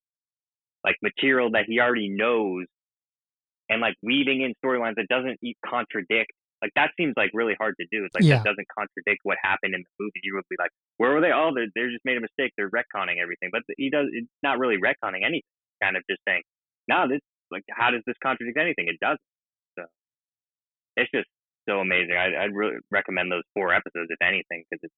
like 0.84 0.96
material 1.02 1.50
that 1.52 1.64
he 1.66 1.80
already 1.80 2.08
knows 2.08 2.66
and 3.68 3.80
like 3.80 3.94
weaving 4.02 4.42
in 4.42 4.54
storylines 4.64 4.94
that 4.96 5.06
doesn't 5.08 5.38
contradict. 5.64 6.32
Like 6.62 6.72
that 6.74 6.90
seems 6.98 7.14
like 7.16 7.30
really 7.32 7.54
hard 7.58 7.74
to 7.80 7.86
do. 7.90 8.04
It's 8.04 8.14
like 8.14 8.24
Yeah. 8.24 8.36
that 8.36 8.44
doesn't 8.44 8.66
contradict 8.76 9.20
what 9.22 9.38
happened 9.42 9.74
in 9.74 9.80
the 9.80 9.92
movie. 10.04 10.20
You 10.22 10.34
would 10.36 10.44
be 10.50 10.56
like, 10.58 10.70
where 10.98 11.12
were 11.12 11.20
they? 11.20 11.32
Oh, 11.32 11.52
they're, 11.54 11.68
they're 11.74 11.90
just 11.90 12.04
made 12.04 12.18
a 12.18 12.20
mistake. 12.20 12.52
They're 12.56 12.70
retconning 12.70 13.16
everything. 13.22 13.48
But 13.52 13.62
he 13.76 13.88
does. 13.88 14.06
It's 14.12 14.28
not 14.42 14.58
really 14.58 14.76
retconning 14.76 15.24
anything. 15.24 15.48
Kind 15.82 15.96
of 15.96 16.02
just 16.10 16.20
saying, 16.28 16.42
no, 16.88 17.08
this 17.08 17.20
like 17.50 17.64
how 17.70 17.90
does 17.90 18.02
this 18.06 18.16
contradict 18.22 18.58
anything? 18.58 18.88
It 18.88 19.00
doesn't. 19.00 19.20
So 19.78 19.84
it's 20.96 21.10
just 21.14 21.28
so 21.68 21.80
amazing. 21.80 22.16
I, 22.16 22.44
I'd 22.44 22.54
really 22.54 22.76
recommend 22.90 23.32
those 23.32 23.44
four 23.54 23.72
episodes 23.72 24.08
if 24.10 24.20
anything 24.20 24.64
because 24.68 24.80
it's 24.82 24.94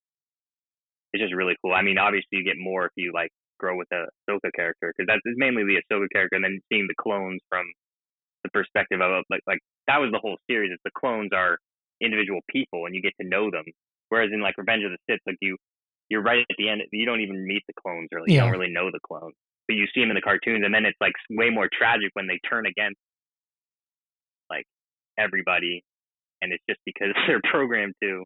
it's 1.13 1.23
just 1.23 1.33
really 1.33 1.55
cool. 1.63 1.73
I 1.73 1.81
mean, 1.83 1.97
obviously 1.97 2.39
you 2.39 2.43
get 2.43 2.57
more 2.57 2.85
if 2.85 2.91
you 2.97 3.11
like 3.13 3.31
grow 3.59 3.77
with 3.77 3.87
the 3.89 4.07
Ahsoka 4.29 4.49
character 4.55 4.93
because 4.95 5.07
that's 5.07 5.21
mainly 5.37 5.63
the 5.63 5.81
Ahsoka 5.81 6.07
character, 6.11 6.35
and 6.35 6.43
then 6.43 6.59
seeing 6.71 6.87
the 6.87 6.97
clones 6.99 7.41
from 7.49 7.65
the 8.43 8.49
perspective 8.51 9.01
of 9.01 9.23
like 9.29 9.41
like 9.47 9.59
that 9.87 9.99
was 9.99 10.11
the 10.11 10.19
whole 10.19 10.37
series. 10.49 10.71
Is 10.71 10.79
the 10.83 10.91
clones 10.97 11.31
are 11.33 11.57
individual 12.01 12.41
people 12.49 12.85
and 12.85 12.95
you 12.95 13.01
get 13.01 13.13
to 13.21 13.27
know 13.27 13.49
them, 13.51 13.65
whereas 14.09 14.29
in 14.33 14.41
like 14.41 14.57
Revenge 14.57 14.83
of 14.83 14.91
the 14.91 15.01
Sith, 15.09 15.21
like 15.25 15.37
you 15.41 15.57
you're 16.09 16.21
right 16.21 16.39
at 16.39 16.55
the 16.57 16.69
end. 16.69 16.81
You 16.91 17.05
don't 17.05 17.21
even 17.21 17.45
meet 17.45 17.63
the 17.67 17.73
clones 17.73 18.09
really. 18.11 18.33
You 18.33 18.39
don't 18.39 18.51
really 18.51 18.71
know 18.71 18.91
the 18.91 18.99
clones, 19.05 19.33
but 19.67 19.75
you 19.75 19.85
see 19.93 20.01
them 20.01 20.11
in 20.11 20.15
the 20.15 20.21
cartoons, 20.21 20.63
and 20.65 20.73
then 20.73 20.85
it's 20.85 20.99
like 20.99 21.13
way 21.29 21.49
more 21.49 21.69
tragic 21.71 22.11
when 22.13 22.27
they 22.27 22.39
turn 22.47 22.65
against 22.65 22.99
like 24.49 24.65
everybody, 25.17 25.83
and 26.41 26.51
it's 26.51 26.63
just 26.69 26.79
because 26.85 27.15
they're 27.27 27.41
programmed 27.49 27.95
to, 28.03 28.23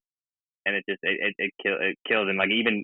and 0.66 0.76
it 0.76 0.84
just 0.90 1.00
it 1.04 1.18
it, 1.22 1.34
it, 1.38 1.52
kill, 1.62 1.78
it 1.80 1.96
kills 2.08 2.28
and 2.30 2.38
like 2.38 2.52
even 2.52 2.84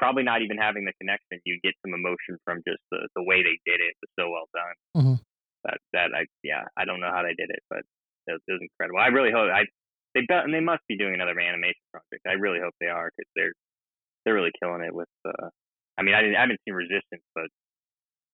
probably 0.00 0.24
not 0.24 0.40
even 0.40 0.56
having 0.56 0.88
the 0.88 0.96
connection, 0.96 1.38
you 1.44 1.60
get 1.62 1.76
some 1.84 1.92
emotion 1.92 2.40
from 2.44 2.64
just 2.66 2.80
the 2.90 3.04
the 3.14 3.22
way 3.22 3.44
they 3.44 3.60
did 3.68 3.84
it. 3.84 3.92
It 3.92 4.00
was 4.00 4.12
so 4.18 4.26
well 4.32 4.48
done. 4.56 4.76
Mhm. 4.96 5.16
That 5.68 5.78
that 5.92 6.08
I 6.16 6.24
yeah 6.42 6.64
I 6.76 6.84
don't 6.88 7.00
know 7.04 7.12
how 7.12 7.22
they 7.22 7.36
did 7.36 7.52
it, 7.52 7.60
but 7.68 7.84
it 8.26 8.32
was, 8.32 8.42
it 8.48 8.52
was 8.56 8.64
incredible. 8.64 8.98
I 8.98 9.12
really 9.12 9.30
hope 9.30 9.52
I 9.52 9.68
they 10.16 10.24
bet 10.26 10.44
and 10.48 10.54
they 10.56 10.64
must 10.64 10.82
be 10.88 10.96
doing 10.96 11.14
another 11.14 11.36
animation 11.38 11.84
project. 11.92 12.24
I 12.26 12.40
really 12.40 12.58
hope 12.64 12.74
they 12.80 12.88
are 12.88 13.12
because 13.12 13.30
they're 13.36 13.52
they're 14.24 14.34
really 14.40 14.56
killing 14.58 14.82
it 14.82 14.94
with. 14.96 15.12
uh 15.28 15.48
I 15.98 16.02
mean 16.02 16.14
I 16.16 16.22
didn't 16.24 16.36
I 16.40 16.48
haven't 16.48 16.60
seen 16.64 16.74
Resistance, 16.74 17.22
but 17.36 17.52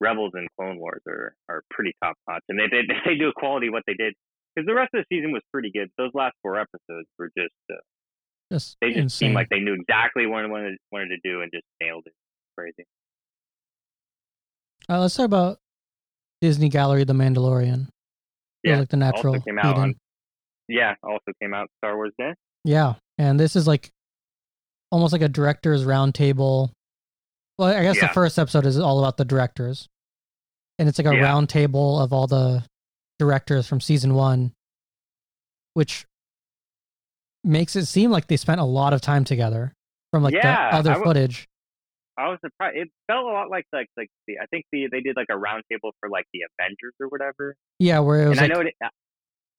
Rebels 0.00 0.32
and 0.34 0.48
Clone 0.56 0.78
Wars 0.78 1.02
are 1.08 1.34
are 1.48 1.62
pretty 1.70 1.92
top 2.02 2.16
notch, 2.28 2.44
and 2.48 2.58
they 2.58 2.68
they 2.70 2.82
they 3.04 3.16
do 3.18 3.28
a 3.28 3.34
quality 3.34 3.70
what 3.70 3.82
they 3.86 3.94
did 3.94 4.14
because 4.54 4.66
the 4.66 4.74
rest 4.74 4.94
of 4.94 5.02
the 5.04 5.08
season 5.16 5.32
was 5.32 5.42
pretty 5.52 5.70
good. 5.72 5.90
Those 5.98 6.12
last 6.14 6.34
four 6.42 6.58
episodes 6.60 7.08
were 7.18 7.30
just 7.36 7.54
uh, 7.72 7.76
Just 8.52 8.76
they 8.80 8.88
just 8.88 8.98
insane. 8.98 9.28
seemed 9.28 9.34
like 9.34 9.48
they 9.48 9.58
knew 9.58 9.74
exactly 9.74 10.26
what 10.26 10.42
they 10.42 10.48
wanted 10.48 10.78
wanted 10.92 11.08
to 11.08 11.18
do 11.28 11.42
and 11.42 11.50
just 11.52 11.64
nailed 11.80 12.04
it. 12.06 12.12
Crazy. 12.56 12.84
Uh, 14.88 15.00
let's 15.00 15.16
talk 15.16 15.24
about 15.26 15.58
Disney 16.40 16.68
Gallery, 16.68 17.04
The 17.04 17.12
Mandalorian. 17.12 17.88
Yeah, 18.62 18.80
like 18.80 18.88
the 18.88 18.96
natural 18.96 19.34
also 19.34 19.44
came 19.44 19.58
out 19.58 19.76
on 19.78 19.94
yeah 20.68 20.94
also 21.02 21.32
came 21.40 21.54
out 21.54 21.68
Star 21.78 21.96
Wars 21.96 22.12
Day. 22.18 22.34
Yeah, 22.64 22.94
and 23.18 23.38
this 23.38 23.54
is 23.56 23.66
like 23.66 23.90
almost 24.90 25.12
like 25.12 25.22
a 25.22 25.28
director's 25.28 25.84
roundtable. 25.84 26.70
Well, 27.58 27.68
I 27.74 27.82
guess 27.82 28.00
the 28.00 28.08
first 28.08 28.38
episode 28.38 28.66
is 28.66 28.78
all 28.78 28.98
about 28.98 29.16
the 29.16 29.24
directors, 29.24 29.88
and 30.78 30.88
it's 30.88 30.98
like 30.98 31.06
a 31.06 31.14
Yeah. 31.16 31.22
round 31.22 31.48
table 31.48 32.00
of 32.00 32.12
all 32.12 32.26
the 32.26 32.64
directors 33.18 33.66
from 33.66 33.80
season 33.80 34.14
one, 34.14 34.52
which 35.74 36.04
makes 37.46 37.76
it 37.76 37.86
seem 37.86 38.10
like 38.10 38.26
they 38.26 38.36
spent 38.36 38.60
a 38.60 38.64
lot 38.64 38.92
of 38.92 39.00
time 39.00 39.24
together 39.24 39.72
from 40.10 40.22
like 40.22 40.34
Yeah, 40.34 40.70
the 40.70 40.76
other 40.76 40.90
I 40.90 40.94
w- 40.94 41.04
footage. 41.04 41.48
I 42.18 42.28
was 42.28 42.38
surprised. 42.44 42.76
It 42.76 42.88
felt 43.06 43.24
a 43.24 43.32
lot 43.32 43.50
like 43.50 43.64
like 43.72 43.88
like 43.96 44.08
the 44.26 44.38
I 44.38 44.46
think 44.46 44.64
the 44.72 44.88
they 44.90 45.00
did 45.00 45.16
like 45.16 45.28
a 45.30 45.34
roundtable 45.34 45.92
for 46.00 46.08
like 46.08 46.24
the 46.32 46.40
Avengers 46.58 46.94
or 47.00 47.08
whatever. 47.08 47.54
Yeah, 47.78 48.00
where 48.00 48.24
it 48.24 48.28
was 48.28 48.38
And 48.38 48.52
I 48.52 48.54
know 48.54 48.60
it, 48.60 48.74
uh, 48.82 48.88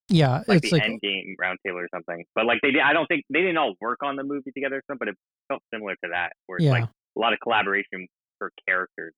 yeah, 0.09 0.43
like 0.47 0.63
it's 0.63 0.71
the 0.71 0.77
like 0.77 0.83
Endgame 0.83 1.35
roundtable 1.41 1.75
or 1.75 1.87
something. 1.93 2.25
But 2.33 2.45
like 2.45 2.59
they 2.61 2.71
did, 2.71 2.81
I 2.81 2.93
don't 2.93 3.05
think 3.07 3.25
they 3.29 3.41
didn't 3.41 3.57
all 3.57 3.73
work 3.81 3.99
on 4.03 4.15
the 4.15 4.23
movie 4.23 4.51
together 4.53 4.77
or 4.77 4.83
something. 4.89 5.05
But 5.05 5.09
it 5.09 5.15
felt 5.47 5.61
similar 5.73 5.93
to 6.03 6.09
that, 6.11 6.33
where 6.47 6.57
it's 6.57 6.65
yeah. 6.65 6.71
like 6.71 6.85
a 6.85 7.19
lot 7.19 7.33
of 7.33 7.39
collaboration 7.41 8.07
for 8.39 8.51
characters. 8.67 9.13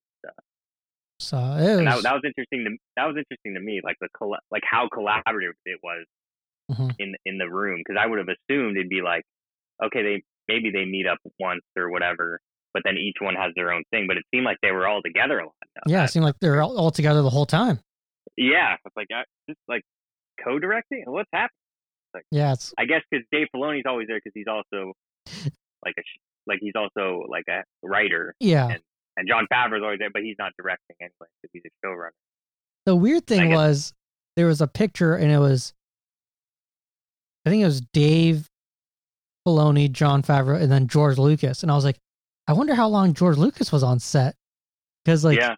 so 1.19 1.37
And 1.37 1.87
that, 1.87 1.95
was, 1.95 2.03
that 2.03 2.13
was 2.13 2.23
interesting 2.25 2.65
to 2.65 2.77
that 2.97 3.05
was 3.05 3.15
interesting 3.17 3.53
to 3.53 3.59
me, 3.61 3.81
like 3.83 3.97
the 4.01 4.09
like 4.51 4.63
how 4.69 4.87
collaborative 4.89 5.55
it 5.65 5.79
was 5.83 6.05
Mhm. 6.69 6.95
in 6.99 7.15
in 7.25 7.37
the 7.37 7.49
room. 7.49 7.79
Because 7.83 7.99
I 8.01 8.07
would 8.07 8.19
have 8.19 8.27
assumed 8.29 8.77
it'd 8.77 8.89
be 8.89 9.01
like, 9.01 9.23
okay, 9.83 10.01
they 10.03 10.23
maybe 10.47 10.71
they 10.71 10.85
meet 10.85 11.05
up 11.07 11.17
once 11.39 11.61
or 11.77 11.89
whatever, 11.91 12.39
but 12.73 12.83
then 12.85 12.97
each 12.97 13.17
one 13.19 13.35
has 13.35 13.51
their 13.55 13.71
own 13.71 13.83
thing. 13.91 14.05
But 14.07 14.17
it 14.17 14.23
seemed 14.33 14.45
like 14.45 14.57
they 14.61 14.71
were 14.71 14.87
all 14.87 15.01
together 15.03 15.39
a 15.39 15.45
lot. 15.45 15.53
yeah, 15.87 16.01
Uh, 16.01 16.03
it 16.05 16.07
seemed 16.09 16.25
like 16.25 16.35
they're 16.39 16.61
all, 16.61 16.77
all 16.77 16.91
together 16.91 17.21
the 17.21 17.29
whole 17.29 17.45
time. 17.45 17.79
yeah. 18.37 18.75
It's 18.85 18.95
like 18.95 19.07
I, 19.13 19.23
just 19.49 19.59
like 19.67 19.83
co-directing. 20.43 21.03
What's 21.07 21.29
happening? 21.33 21.49
Like 22.13 22.23
Yeah, 22.31 22.53
it's 22.53 22.73
I 22.77 22.85
guess 22.85 23.01
because 23.09 23.25
Dave 23.31 23.47
Filoni's 23.55 23.85
always 23.85 24.07
there 24.07 24.17
because 24.17 24.31
he's 24.33 24.47
also 24.47 24.93
like 25.85 25.93
a 25.97 26.01
like 26.47 26.59
he's 26.61 26.73
also 26.75 27.23
like 27.29 27.45
a 27.49 27.63
writer, 27.83 28.33
yeah. 28.39 28.69
And- 28.69 28.83
and 29.17 29.27
Jon 29.27 29.45
Favreau's 29.51 29.83
always 29.83 29.99
there, 29.99 30.09
but 30.11 30.21
he's 30.21 30.37
not 30.39 30.53
directing 30.57 30.95
anyway 31.01 31.27
because 31.41 31.49
he's 31.51 31.63
a 31.65 31.85
showrunner. 31.85 32.11
The 32.85 32.95
weird 32.95 33.27
thing 33.27 33.49
guess- 33.49 33.55
was 33.55 33.93
there 34.37 34.45
was 34.47 34.61
a 34.61 34.67
picture 34.67 35.13
and 35.15 35.29
it 35.29 35.39
was 35.39 35.73
I 37.49 37.51
think 37.51 37.63
it 37.63 37.65
was 37.65 37.81
Dave 37.81 38.47
Filoni, 39.47 39.91
Jon 39.91 40.21
Favreau, 40.21 40.61
and 40.61 40.71
then 40.71 40.87
George 40.87 41.17
Lucas. 41.17 41.63
And 41.63 41.71
I 41.71 41.75
was 41.75 41.83
like, 41.83 41.97
I 42.47 42.53
wonder 42.53 42.75
how 42.75 42.87
long 42.87 43.15
George 43.15 43.37
Lucas 43.37 43.71
was 43.71 43.81
on 43.81 43.99
set. 43.99 44.35
Because 45.03 45.25
like 45.25 45.39
yeah, 45.39 45.55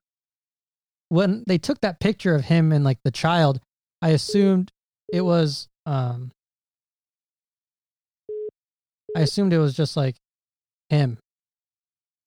when 1.10 1.44
they 1.48 1.58
took 1.58 1.82
that 1.82 2.00
picture 2.00 2.34
of 2.34 2.46
him 2.46 2.72
and 2.72 2.86
like 2.86 3.00
the 3.04 3.12
child, 3.12 3.60
I 4.02 4.10
assumed 4.10 4.72
it 5.12 5.20
was 5.20 5.68
um 5.86 6.32
I 9.14 9.20
assumed 9.20 9.52
it 9.52 9.60
was 9.60 9.76
just 9.76 9.98
like 9.98 10.16
him. 10.88 11.18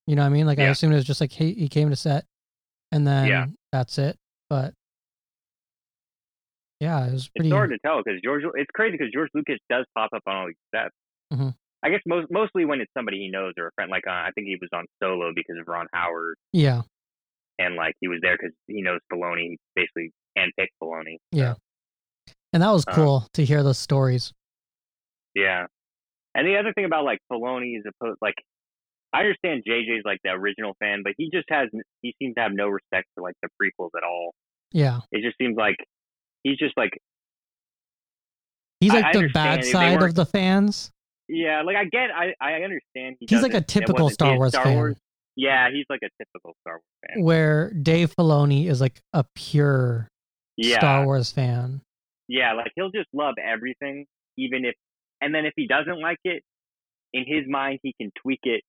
You 0.07 0.15
know 0.17 0.23
what 0.25 0.27
I 0.27 0.31
mean? 0.31 0.45
Like 0.47 0.59
I 0.59 0.65
assumed 0.73 0.93
it 0.93 0.97
was 0.97 1.07
just 1.07 1.23
like 1.23 1.33
he, 1.33 1.55
he 1.55 1.69
came 1.71 1.89
to 1.89 1.97
set 1.97 2.27
and 2.93 3.07
then 3.07 3.29
Yeah. 3.29 3.47
that's 3.73 3.97
it. 3.97 4.19
But 4.51 4.75
yeah, 6.85 7.07
it 7.07 7.13
was 7.13 7.29
pretty 7.35 7.49
it's 7.49 7.55
hard 7.55 7.71
to 7.71 7.79
tell 7.85 8.03
because 8.05 8.21
George. 8.23 8.43
It's 8.55 8.71
crazy 8.75 8.93
because 8.97 9.13
George 9.13 9.31
Lucas 9.35 9.59
does 9.69 9.85
pop 9.97 10.11
up 10.15 10.23
on 10.27 10.37
all 10.37 10.47
these 10.47 10.57
sets. 10.75 10.95
Mhm. 11.33 11.55
I 11.83 11.91
guess 11.91 12.01
most 12.07 12.29
mostly 12.31 12.65
when 12.65 12.81
it's 12.81 12.93
somebody 12.97 13.19
he 13.19 13.29
knows 13.31 13.53
or 13.59 13.67
a 13.69 13.71
friend. 13.75 13.91
Like 13.91 14.07
uh, 14.07 14.11
I 14.13 14.31
think 14.35 14.47
he 14.47 14.57
was 14.61 14.71
on 14.73 14.85
Solo 15.03 15.33
because 15.35 15.57
of 15.61 15.67
Ron 15.69 15.87
Howard, 15.93 16.37
Yeah. 16.53 16.83
and 17.59 17.75
like 17.77 17.95
he 18.01 18.09
was 18.09 18.21
there 18.23 18.37
because 18.39 18.55
he 18.67 18.81
knows 18.83 19.01
Filoni. 19.13 19.51
He 19.51 19.59
basically 19.75 20.11
handpicked 20.39 20.73
Filoni. 20.83 21.17
Yeah. 21.33 21.55
And 22.53 22.63
that 22.63 22.71
was 22.71 22.85
Um, 22.89 22.95
cool 22.95 23.21
to 23.35 23.45
hear 23.45 23.63
those 23.63 23.79
stories. 23.79 24.33
Yeah. 25.35 25.67
And 26.35 26.47
the 26.47 26.57
other 26.57 26.73
thing 26.73 26.85
about 26.85 27.05
like 27.05 27.19
Filoni 27.31 27.77
is 27.79 27.85
opposed 27.87 28.19
like 28.23 28.35
I 29.13 29.21
understand 29.21 29.63
JJ's 29.69 30.03
like 30.05 30.19
the 30.25 30.31
original 30.31 30.75
fan, 30.81 31.03
but 31.05 31.13
he 31.17 31.31
just 31.31 31.47
has 31.51 31.69
he 32.03 32.15
seems 32.21 32.35
to 32.37 32.41
have 32.43 32.53
no 32.53 32.69
respect 32.69 33.07
for 33.15 33.23
like 33.23 33.35
the 33.43 33.49
prequels 33.61 33.91
at 33.97 34.03
all. 34.05 34.33
Yeah. 34.73 35.01
It 35.13 35.23
just 35.23 35.37
seems 35.39 35.57
like 35.57 35.77
he's 36.45 36.57
just 36.59 36.75
like 36.77 36.91
He's 38.81 38.93
like 38.93 39.05
I 39.05 39.13
the 39.13 39.19
understand 39.21 39.61
bad 39.61 39.65
side 39.65 40.03
of 40.03 40.15
the 40.15 40.27
fans. 40.27 40.91
yeah, 41.29 41.63
like 41.63 41.77
I 41.77 41.85
get 41.85 42.11
I 42.15 42.35
I 42.41 42.53
understand 42.63 43.17
he 43.21 43.27
He's 43.29 43.43
like 43.43 43.55
a 43.55 43.61
typical 43.61 44.11
Star 44.11 44.37
Wars 44.37 44.53
Star 44.53 44.65
fan. 44.65 44.75
Wars. 44.75 44.97
Yeah, 45.37 45.69
he's 45.73 45.87
like 45.91 46.01
a 46.05 46.09
typical 46.23 46.55
Star 46.61 46.75
Wars 46.75 46.83
fan. 47.15 47.25
Where 47.25 47.73
Dave 47.73 48.15
Filoni 48.15 48.69
is 48.69 48.81
like 48.81 49.01
a 49.13 49.25
pure 49.35 50.09
Yeah. 50.57 50.79
Star 50.79 51.05
Wars 51.07 51.33
fan. 51.33 51.81
Yeah, 52.29 52.53
like 52.55 52.73
he'll 52.77 52.91
just 52.91 53.09
love 53.13 53.35
everything, 53.43 54.07
even 54.39 54.65
if, 54.65 54.75
and 55.21 55.35
then 55.35 55.45
if 55.45 55.53
he 55.57 55.67
doesn't 55.67 56.01
like 56.01 56.19
it, 56.25 56.43
in 57.13 57.25
his 57.27 57.45
mind 57.49 57.81
he 57.83 57.95
can 58.01 58.11
tweak 58.23 58.41
it, 58.45 58.63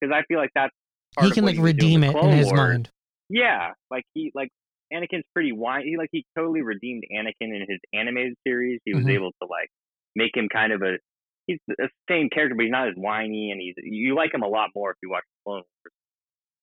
because 0.00 0.14
I 0.14 0.22
feel 0.28 0.38
like 0.38 0.50
that's 0.54 0.72
He 1.20 1.30
can 1.30 1.44
like 1.44 1.56
redeem 1.58 2.04
it 2.04 2.14
in 2.16 2.30
his 2.30 2.46
Wars. 2.46 2.56
mind. 2.58 2.90
Yeah, 3.28 3.72
like 3.90 4.04
he 4.14 4.30
like 4.34 4.48
Anakin's 4.92 5.24
pretty 5.34 5.52
whiny. 5.52 5.90
He 5.90 5.96
like 5.96 6.10
he 6.12 6.24
totally 6.36 6.62
redeemed 6.62 7.04
Anakin 7.12 7.54
in 7.54 7.64
his 7.68 7.78
animated 7.92 8.34
series. 8.46 8.80
He 8.84 8.94
was 8.94 9.04
Mhm. 9.04 9.14
able 9.14 9.32
to 9.42 9.48
like 9.48 9.68
make 10.14 10.36
him 10.36 10.48
kind 10.48 10.72
of 10.72 10.82
a 10.82 10.98
he's 11.46 11.58
the 11.66 11.88
same 12.08 12.28
character, 12.30 12.54
but 12.54 12.62
he's 12.62 12.70
not 12.72 12.88
as 12.88 12.94
whiny, 12.96 13.50
and 13.50 13.60
he's 13.60 13.74
you 13.78 14.14
like 14.14 14.32
him 14.34 14.42
a 14.42 14.48
lot 14.48 14.70
more 14.74 14.90
if 14.90 14.96
you 15.02 15.10
watch 15.10 15.24
the 15.24 15.40
Clone 15.44 15.62
Wars. 15.62 15.94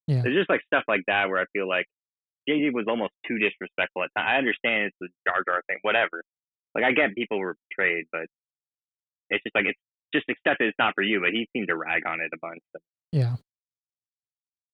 Yeah. 0.06 0.22
There's 0.22 0.36
just 0.36 0.50
like 0.50 0.62
stuff 0.66 0.84
like 0.88 1.02
that 1.06 1.28
where 1.28 1.38
I 1.40 1.44
feel 1.52 1.68
like 1.68 1.86
JJ 2.48 2.72
was 2.72 2.86
almost 2.88 3.12
too 3.26 3.38
disrespectful 3.38 4.02
at 4.04 4.10
times. 4.16 4.26
I 4.28 4.36
understand 4.38 4.86
it's 4.86 4.96
the 5.00 5.08
Jar 5.28 5.42
Jar 5.46 5.62
thing, 5.68 5.78
whatever. 5.82 6.22
Like 6.74 6.84
I 6.84 6.92
get 6.92 7.14
people 7.14 7.38
were 7.38 7.56
betrayed, 7.68 8.06
but 8.12 8.26
it's 9.30 9.42
just 9.44 9.54
like 9.54 9.66
it's 9.66 9.78
just 10.14 10.28
accept 10.28 10.58
that 10.58 10.66
it's 10.68 10.78
not 10.78 10.94
for 10.94 11.02
you. 11.02 11.20
But 11.20 11.30
he 11.30 11.46
seemed 11.52 11.68
to 11.68 11.76
rag 11.76 12.06
on 12.06 12.20
it 12.20 12.30
a 12.34 12.38
bunch. 12.40 12.60
So 12.74 12.80
Yeah. 13.12 13.36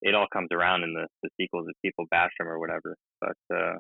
It 0.07 0.15
all 0.15 0.29
comes 0.33 0.49
around 0.53 0.85
in 0.85 0.95
the, 0.95 1.09
the 1.23 1.31
sequels 1.41 1.67
if 1.69 1.75
people 1.83 2.07
bash 2.11 2.31
them 2.39 2.49
or 2.49 2.59
whatever. 2.59 2.97
But 3.21 3.37
uh 3.53 3.79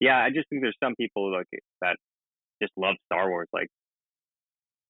yeah, 0.00 0.18
I 0.18 0.28
just 0.28 0.48
think 0.48 0.62
there's 0.62 0.76
some 0.82 0.94
people 0.96 1.32
like 1.32 1.46
that 1.80 1.96
just 2.62 2.72
love 2.76 2.96
Star 3.06 3.28
Wars, 3.30 3.48
like 3.52 3.68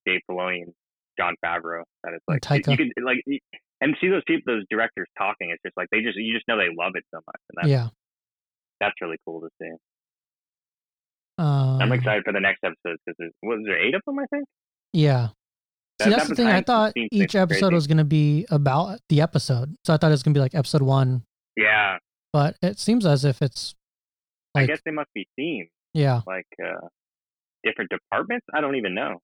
Dave 0.07 0.21
Filoni 0.29 0.63
and 0.63 0.73
Jon 1.19 1.35
Favreau. 1.45 1.83
That 2.03 2.15
it's 2.15 2.25
like 2.27 2.45
you, 2.45 2.63
Taika. 2.63 2.71
you 2.71 2.77
could 2.77 3.05
like 3.05 3.23
and 3.81 3.97
see 4.01 4.09
those 4.09 4.23
people, 4.27 4.55
those 4.55 4.65
directors 4.71 5.07
talking. 5.19 5.51
It's 5.51 5.63
just 5.65 5.77
like 5.77 5.89
they 5.91 6.01
just 6.01 6.17
you 6.17 6.35
just 6.35 6.49
know 6.49 6.57
they 6.57 6.75
love 6.77 6.93
it 6.95 7.05
so 7.13 7.21
much, 7.27 7.41
and 7.51 7.57
that's 7.57 7.69
yeah. 7.69 7.89
that's 8.81 8.95
really 9.01 9.19
cool 9.27 9.41
to 9.41 9.49
see. 9.61 9.71
Um, 11.37 11.83
I'm 11.83 11.93
excited 11.93 12.25
for 12.25 12.33
the 12.33 12.41
next 12.41 12.61
episode 12.65 12.99
because 13.05 13.17
there's 13.19 13.33
was 13.43 13.61
there 13.67 13.81
eight 13.81 13.95
of 13.95 14.03
them? 14.07 14.19
I 14.19 14.27
think. 14.31 14.47
Yeah. 14.93 15.29
That- 15.99 16.05
See, 16.05 16.11
that 16.11 16.17
that's 16.17 16.29
the 16.29 16.35
thing. 16.35 16.47
I 16.49 16.61
thought 16.61 16.93
each 16.97 17.35
episode 17.37 17.67
crazy. 17.69 17.75
was 17.75 17.87
going 17.87 17.99
to 17.99 18.05
be 18.05 18.47
about 18.51 18.99
the 19.09 19.21
episode. 19.21 19.77
So 19.85 19.95
I 19.95 19.97
thought 19.97 20.09
it 20.09 20.11
was 20.11 20.23
going 20.25 20.35
to 20.35 20.39
be 20.39 20.43
like 20.43 20.55
episode 20.55 20.83
one, 20.83 21.23
Yeah, 21.57 21.99
but 22.33 22.57
it 22.63 22.79
seems 22.81 23.07
as 23.07 23.25
if 23.25 23.41
it's 23.43 23.75
I 24.57 24.67
guess 24.67 24.81
they 24.85 24.91
must 24.93 25.11
be 25.15 25.27
themed, 25.39 25.69
yeah. 25.95 26.21
like 26.27 26.47
uh 26.65 26.87
different 27.63 27.91
departments. 27.91 28.47
I 28.55 28.61
don't 28.61 28.77
even 28.77 28.95
know. 28.95 29.21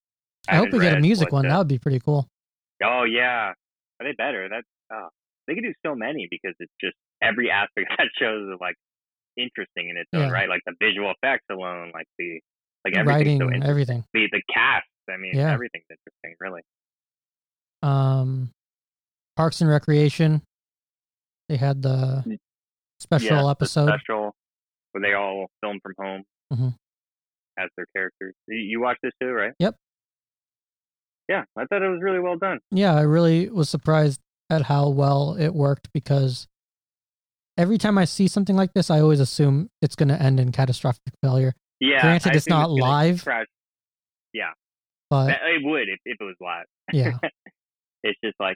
I 0.47 0.55
hope 0.55 0.71
we 0.71 0.79
get 0.79 0.97
a 0.97 0.99
music 1.01 1.31
one. 1.31 1.43
the- 1.43 1.49
That 1.49 1.57
would 1.59 1.67
be 1.67 1.77
pretty 1.79 1.99
cool. 1.99 2.27
Oh 2.83 3.03
yeah, 3.03 3.51
are 3.99 4.03
they 4.03 4.13
better? 4.17 4.47
That's 4.49 4.67
oh, 4.93 5.09
they 5.47 5.53
could 5.55 5.63
do 5.63 5.73
so 5.85 5.93
many 5.95 6.27
because 6.31 6.55
it's 6.59 6.71
just 6.81 6.95
every 7.21 7.51
aspect 7.51 7.91
of 7.91 7.97
that 7.97 8.07
show 8.19 8.49
is 8.53 8.59
like 8.61 8.75
interesting 9.37 9.89
in 9.89 9.97
its 9.97 10.09
own 10.13 10.21
Yeah. 10.21 10.31
right. 10.31 10.49
Like 10.49 10.61
the 10.65 10.73
visual 10.81 11.11
effects 11.11 11.45
alone, 11.51 11.91
like 11.93 12.07
the 12.17 12.39
like 12.85 12.95
everything's 12.97 13.41
Writing, 13.41 13.61
so 13.61 13.67
everything. 13.69 14.03
The 14.13 14.27
the 14.31 14.41
cast, 14.53 14.87
I 15.09 15.17
mean, 15.17 15.31
Yeah. 15.35 15.51
interesting, 15.53 15.81
really. 16.41 16.61
Um, 17.83 18.51
Parks 19.35 19.61
and 19.61 19.69
Recreation. 19.69 20.41
They 21.49 21.57
had 21.57 21.81
the 21.81 22.23
Mm. 22.27 22.37
special 22.99 23.35
yeah, 23.37 23.41
the 23.43 23.47
episode. 23.49 23.87
special 23.87 24.35
where 24.91 25.01
they 25.01 25.13
all 25.13 25.47
film 25.61 25.79
from 25.81 25.93
home 25.97 26.23
Mhm. 26.53 26.75
as 27.57 27.69
their 27.77 27.85
characters. 27.95 28.33
You, 28.47 28.57
you 28.57 28.81
watched 28.81 29.01
this 29.01 29.13
too, 29.21 29.31
right? 29.31 29.53
Yep. 29.59 29.75
Yeah, 31.29 31.43
I 31.57 31.65
thought 31.65 31.81
it 31.81 31.89
was 31.89 32.01
really 32.01 32.19
well 32.19 32.37
done. 32.37 32.59
Yeah, 32.71 32.93
I 32.93 33.01
really 33.01 33.49
was 33.49 33.69
surprised 33.69 34.19
at 34.49 34.63
how 34.63 34.89
well 34.89 35.35
it 35.35 35.49
worked 35.53 35.89
because 35.93 36.47
every 37.57 37.77
time 37.77 37.97
I 37.97 38.05
see 38.05 38.27
something 38.27 38.55
like 38.55 38.73
this, 38.73 38.89
I 38.89 38.99
always 38.99 39.19
assume 39.21 39.69
it's 39.81 39.95
going 39.95 40.09
to 40.09 40.21
end 40.21 40.39
in 40.39 40.51
catastrophic 40.51 41.01
failure. 41.23 41.53
Yeah. 41.79 42.01
Granted, 42.01 42.33
I 42.33 42.35
it's 42.35 42.47
not 42.49 42.67
gonna 42.67 42.83
live. 42.83 43.23
crash- 43.23 43.47
But 45.11 45.29
It 45.29 45.61
would 45.63 45.89
if, 45.89 45.99
if 46.05 46.17
it 46.19 46.23
was 46.23 46.35
live. 46.41 46.65
yeah, 46.93 47.17
it's 48.03 48.17
just 48.23 48.35
like 48.39 48.55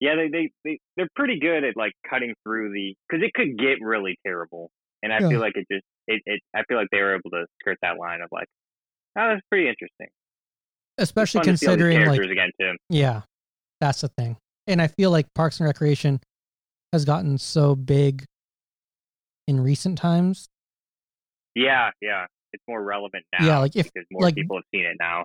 yeah 0.00 0.14
they, 0.16 0.28
they 0.28 0.50
they 0.64 0.78
they're 0.96 1.08
pretty 1.14 1.38
good 1.38 1.64
at 1.64 1.76
like 1.76 1.92
cutting 2.08 2.32
through 2.44 2.72
the 2.72 2.94
because 3.08 3.22
it 3.24 3.32
could 3.34 3.56
get 3.58 3.78
really 3.80 4.16
terrible 4.26 4.70
and 5.02 5.12
i 5.12 5.18
Yeah. 5.20 5.28
feel 5.28 5.40
like 5.40 5.52
it 5.56 5.66
just 5.70 5.84
it, 6.08 6.20
it 6.26 6.40
i 6.54 6.62
feel 6.68 6.76
like 6.78 6.88
they 6.90 6.98
were 7.00 7.14
able 7.14 7.30
to 7.30 7.46
skirt 7.60 7.78
that 7.82 7.96
line 7.98 8.20
of 8.20 8.28
like 8.32 8.46
oh 9.16 9.28
that's 9.30 9.40
pretty 9.50 9.68
interesting 9.68 10.08
especially 10.98 11.38
fun 11.40 11.46
to 11.52 11.56
see 11.56 11.66
all 11.68 11.76
these 11.76 11.82
considering 11.84 12.08
like 12.08 12.20
again 12.30 12.50
too 12.60 12.72
Yeah, 12.88 13.22
that's 13.80 14.00
the 14.00 14.08
thing. 14.08 14.36
And 14.66 14.80
I 14.82 14.88
feel 14.88 15.10
like 15.10 15.26
Parks 15.34 15.60
and 15.60 15.66
Recreation 15.66 16.20
has 16.92 17.04
gotten 17.04 17.36
so 17.38 17.74
big 17.76 18.24
in 19.46 19.60
recent 19.60 19.96
times. 19.98 20.48
yeah 21.54 21.90
yeah 22.00 22.26
it's 22.52 22.62
more 22.68 22.82
relevant 22.82 23.24
now 23.38 23.46
Yeah, 23.46 23.58
like 23.58 23.76
if- 23.76 23.90
more 24.10 24.22
like- 24.22 24.34
people 24.34 24.56
have 24.56 24.64
seen 24.74 24.84
it 24.86 24.96
now 25.00 25.24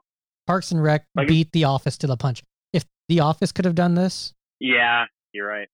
Parks 0.50 0.72
and 0.72 0.82
Rec 0.82 1.06
Like- 1.16 1.28
beat 1.28 1.52
The 1.52 1.66
Office 1.66 1.98
to 2.00 2.08
the 2.08 2.18
punch. 2.18 2.42
If 2.74 2.84
The 3.08 3.20
Office 3.20 3.52
could 3.52 3.66
have 3.66 3.76
done 3.76 3.94
this, 3.94 4.34
yeah 4.60 5.06
you're 5.32 5.48
right 5.48 5.68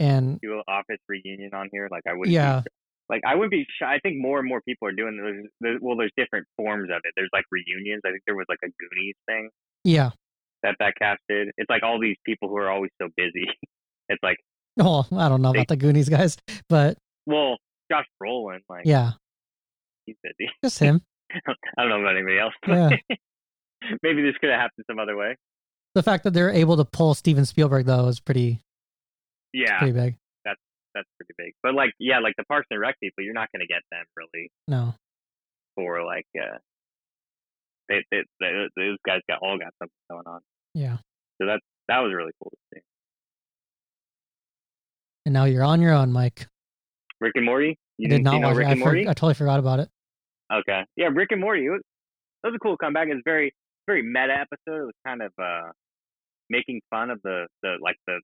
and 0.00 0.40
do 0.40 0.54
an 0.54 0.62
office 0.68 0.98
reunion 1.08 1.50
on 1.54 1.68
here 1.72 1.88
like 1.90 2.02
i 2.08 2.12
wouldn't 2.12 2.34
yeah, 2.34 2.60
be, 2.64 2.70
like 3.08 3.22
i 3.26 3.34
wouldn't 3.34 3.52
be 3.52 3.64
shy 3.80 3.94
i 3.94 3.98
think 4.00 4.16
more 4.20 4.40
and 4.40 4.48
more 4.48 4.60
people 4.62 4.88
are 4.88 4.92
doing 4.92 5.16
there's, 5.16 5.46
there's 5.60 5.78
well 5.80 5.96
there's 5.96 6.10
different 6.16 6.46
forms 6.56 6.90
of 6.90 6.96
it 7.04 7.12
there's 7.16 7.30
like 7.32 7.44
reunions 7.52 8.02
i 8.04 8.10
think 8.10 8.20
there 8.26 8.34
was 8.34 8.44
like 8.48 8.58
a 8.64 8.68
goonies 8.80 9.14
thing 9.26 9.48
yeah. 9.84 10.10
that 10.62 10.74
that 10.80 10.94
cast 10.98 11.20
did. 11.28 11.48
It's 11.58 11.68
like 11.70 11.82
all 11.82 12.00
these 12.00 12.16
people 12.26 12.48
who 12.48 12.56
are 12.56 12.70
always 12.70 12.90
so 13.00 13.08
busy. 13.16 13.46
It's 14.08 14.22
like, 14.22 14.38
Oh, 14.80 15.06
I 15.16 15.28
don't 15.28 15.40
know 15.42 15.52
They- 15.52 15.58
about 15.60 15.68
the 15.68 15.76
Goonies 15.76 16.08
guys, 16.08 16.36
but 16.68 16.98
well, 17.26 17.56
Josh 17.90 18.06
Brolin, 18.22 18.58
like 18.68 18.84
yeah, 18.84 19.12
he's 20.06 20.16
busy. 20.22 20.50
just 20.62 20.78
him. 20.78 21.02
I 21.78 21.82
don't 21.82 21.88
know 21.90 22.00
about 22.00 22.16
anybody 22.16 22.38
else. 22.38 22.54
Yeah. 22.66 22.90
Maybe 24.02 24.22
this 24.22 24.34
could 24.40 24.50
have 24.50 24.60
happened 24.60 24.84
some 24.88 24.98
other 24.98 25.16
way. 25.16 25.36
The 25.94 26.02
fact 26.02 26.24
that 26.24 26.32
they're 26.32 26.50
able 26.50 26.76
to 26.78 26.84
pull 26.84 27.14
Steven 27.14 27.44
Spielberg 27.44 27.86
though 27.86 28.08
is 28.08 28.18
pretty 28.20 28.60
Yeah, 29.52 29.78
pretty 29.78 29.92
big. 29.92 30.16
that's 30.44 30.60
that's 30.94 31.08
pretty 31.18 31.34
big. 31.38 31.52
But 31.62 31.74
like, 31.74 31.90
yeah, 31.98 32.18
like 32.20 32.34
the 32.36 32.44
Parks 32.44 32.66
and 32.70 32.80
Rec 32.80 32.98
people, 33.00 33.22
you're 33.24 33.34
not 33.34 33.48
going 33.52 33.60
to 33.60 33.66
get 33.66 33.82
them 33.90 34.04
really 34.16 34.50
No, 34.68 34.94
for 35.76 36.04
like, 36.04 36.26
uh, 36.38 36.58
they, 37.88 38.04
they, 38.10 38.22
they, 38.40 38.66
those 38.76 38.96
guys 39.06 39.20
got 39.28 39.38
all 39.42 39.58
got 39.58 39.72
something 39.78 39.94
going 40.10 40.26
on. 40.26 40.40
yeah. 40.74 40.96
So 41.40 41.46
that 41.46 41.60
that 41.88 41.98
was 42.00 42.12
really 42.14 42.32
cool 42.42 42.50
to 42.50 42.56
see. 42.78 42.80
And 45.26 45.32
now 45.32 45.44
you're 45.44 45.64
on 45.64 45.80
your 45.80 45.92
own, 45.92 46.12
Mike. 46.12 46.46
Rick 47.20 47.32
and 47.36 47.44
Morty. 47.46 47.78
You 47.98 48.06
I 48.06 48.08
did 48.10 48.16
didn't 48.24 48.32
see 48.32 48.38
no 48.40 48.48
watch 48.48 48.56
Rick 48.56 48.66
it. 48.66 48.68
I, 48.68 48.72
and 48.72 48.80
for- 48.80 48.84
Morty? 48.86 49.02
I 49.08 49.12
totally 49.14 49.34
forgot 49.34 49.58
about 49.58 49.80
it. 49.80 49.88
Okay. 50.52 50.82
Yeah, 50.96 51.08
Rick 51.12 51.32
and 51.32 51.40
Morty. 51.40 51.66
It 51.66 51.70
was, 51.70 51.80
that 52.42 52.50
was 52.50 52.56
a 52.56 52.58
cool 52.64 52.76
comeback. 52.76 53.08
It 53.08 53.14
was 53.14 53.22
very 53.24 53.52
very 53.86 54.02
meta 54.02 54.32
episode. 54.32 54.82
It 54.82 54.86
was 54.86 54.94
kind 55.06 55.22
of 55.22 55.32
uh 55.40 55.70
making 56.50 56.80
fun 56.90 57.10
of 57.10 57.20
the 57.22 57.46
the 57.62 57.76
like 57.82 57.96
the 58.06 58.20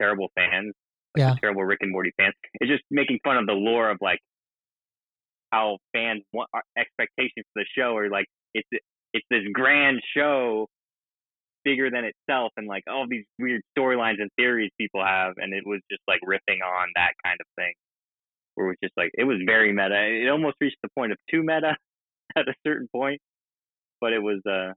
terrible 0.00 0.28
fans, 0.34 0.72
like 1.16 1.20
Yeah. 1.22 1.34
the 1.34 1.40
terrible 1.40 1.64
Rick 1.64 1.78
and 1.82 1.92
Morty 1.92 2.12
fans. 2.16 2.34
It's 2.54 2.70
just 2.70 2.84
making 2.90 3.20
fun 3.24 3.36
of 3.36 3.46
the 3.46 3.52
lore 3.52 3.90
of 3.90 3.98
like 4.00 4.20
how 5.52 5.78
fans 5.94 6.22
want 6.32 6.48
our 6.52 6.62
expectations 6.76 7.46
for 7.52 7.62
the 7.62 7.66
show 7.76 7.96
are 7.96 8.10
like 8.10 8.26
it's 8.54 8.68
it's 9.12 9.26
this 9.30 9.42
grand 9.52 10.00
show 10.16 10.66
bigger 11.64 11.90
than 11.90 12.04
itself 12.04 12.52
and 12.56 12.66
like 12.66 12.82
all 12.90 13.06
these 13.08 13.24
weird 13.38 13.62
storylines 13.76 14.20
and 14.20 14.30
theories 14.36 14.70
people 14.78 15.02
have 15.04 15.34
and 15.38 15.54
it 15.54 15.62
was 15.64 15.80
just 15.90 16.02
like 16.08 16.20
riffing 16.26 16.58
on 16.62 16.88
that 16.96 17.12
kind 17.24 17.38
of 17.40 17.46
thing 17.56 17.72
where 18.54 18.66
it 18.66 18.70
was 18.70 18.76
just 18.82 18.94
like 18.96 19.10
it 19.14 19.24
was 19.24 19.38
very 19.46 19.72
meta 19.72 19.94
it 19.94 20.28
almost 20.28 20.56
reached 20.60 20.76
the 20.82 20.88
point 20.96 21.12
of 21.12 21.18
too 21.30 21.42
meta 21.42 21.76
at 22.36 22.48
a 22.48 22.54
certain 22.66 22.88
point 22.92 23.20
but 24.00 24.12
it 24.12 24.22
was 24.22 24.40
uh 24.46 24.72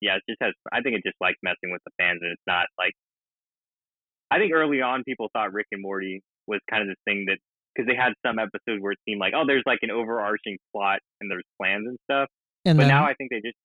yeah 0.00 0.16
it 0.16 0.22
just 0.28 0.40
has 0.40 0.52
i 0.72 0.80
think 0.80 0.96
it 0.96 1.02
just 1.04 1.16
likes 1.20 1.38
messing 1.42 1.70
with 1.72 1.82
the 1.84 1.92
fans 1.98 2.18
and 2.22 2.32
it's 2.32 2.46
not 2.46 2.66
like 2.78 2.92
i 4.30 4.38
think 4.38 4.52
early 4.52 4.80
on 4.80 5.04
people 5.04 5.28
thought 5.32 5.52
rick 5.52 5.66
and 5.72 5.82
morty 5.82 6.22
was 6.46 6.60
kind 6.70 6.82
of 6.82 6.88
this 6.88 7.00
thing 7.04 7.24
that 7.26 7.38
because 7.74 7.88
they 7.88 7.96
had 7.96 8.12
some 8.24 8.38
episodes 8.38 8.80
where 8.80 8.92
it 8.92 8.98
seemed 9.08 9.20
like 9.20 9.32
oh 9.34 9.44
there's 9.46 9.64
like 9.66 9.80
an 9.82 9.90
overarching 9.90 10.56
plot 10.74 10.98
and 11.20 11.30
there's 11.30 11.46
plans 11.60 11.86
and 11.86 11.98
stuff 12.10 12.28
And 12.66 12.76
but 12.76 12.82
then 12.82 12.88
now 12.88 13.06
I 13.06 13.14
think 13.14 13.30
they 13.30 13.40
just 13.40 13.56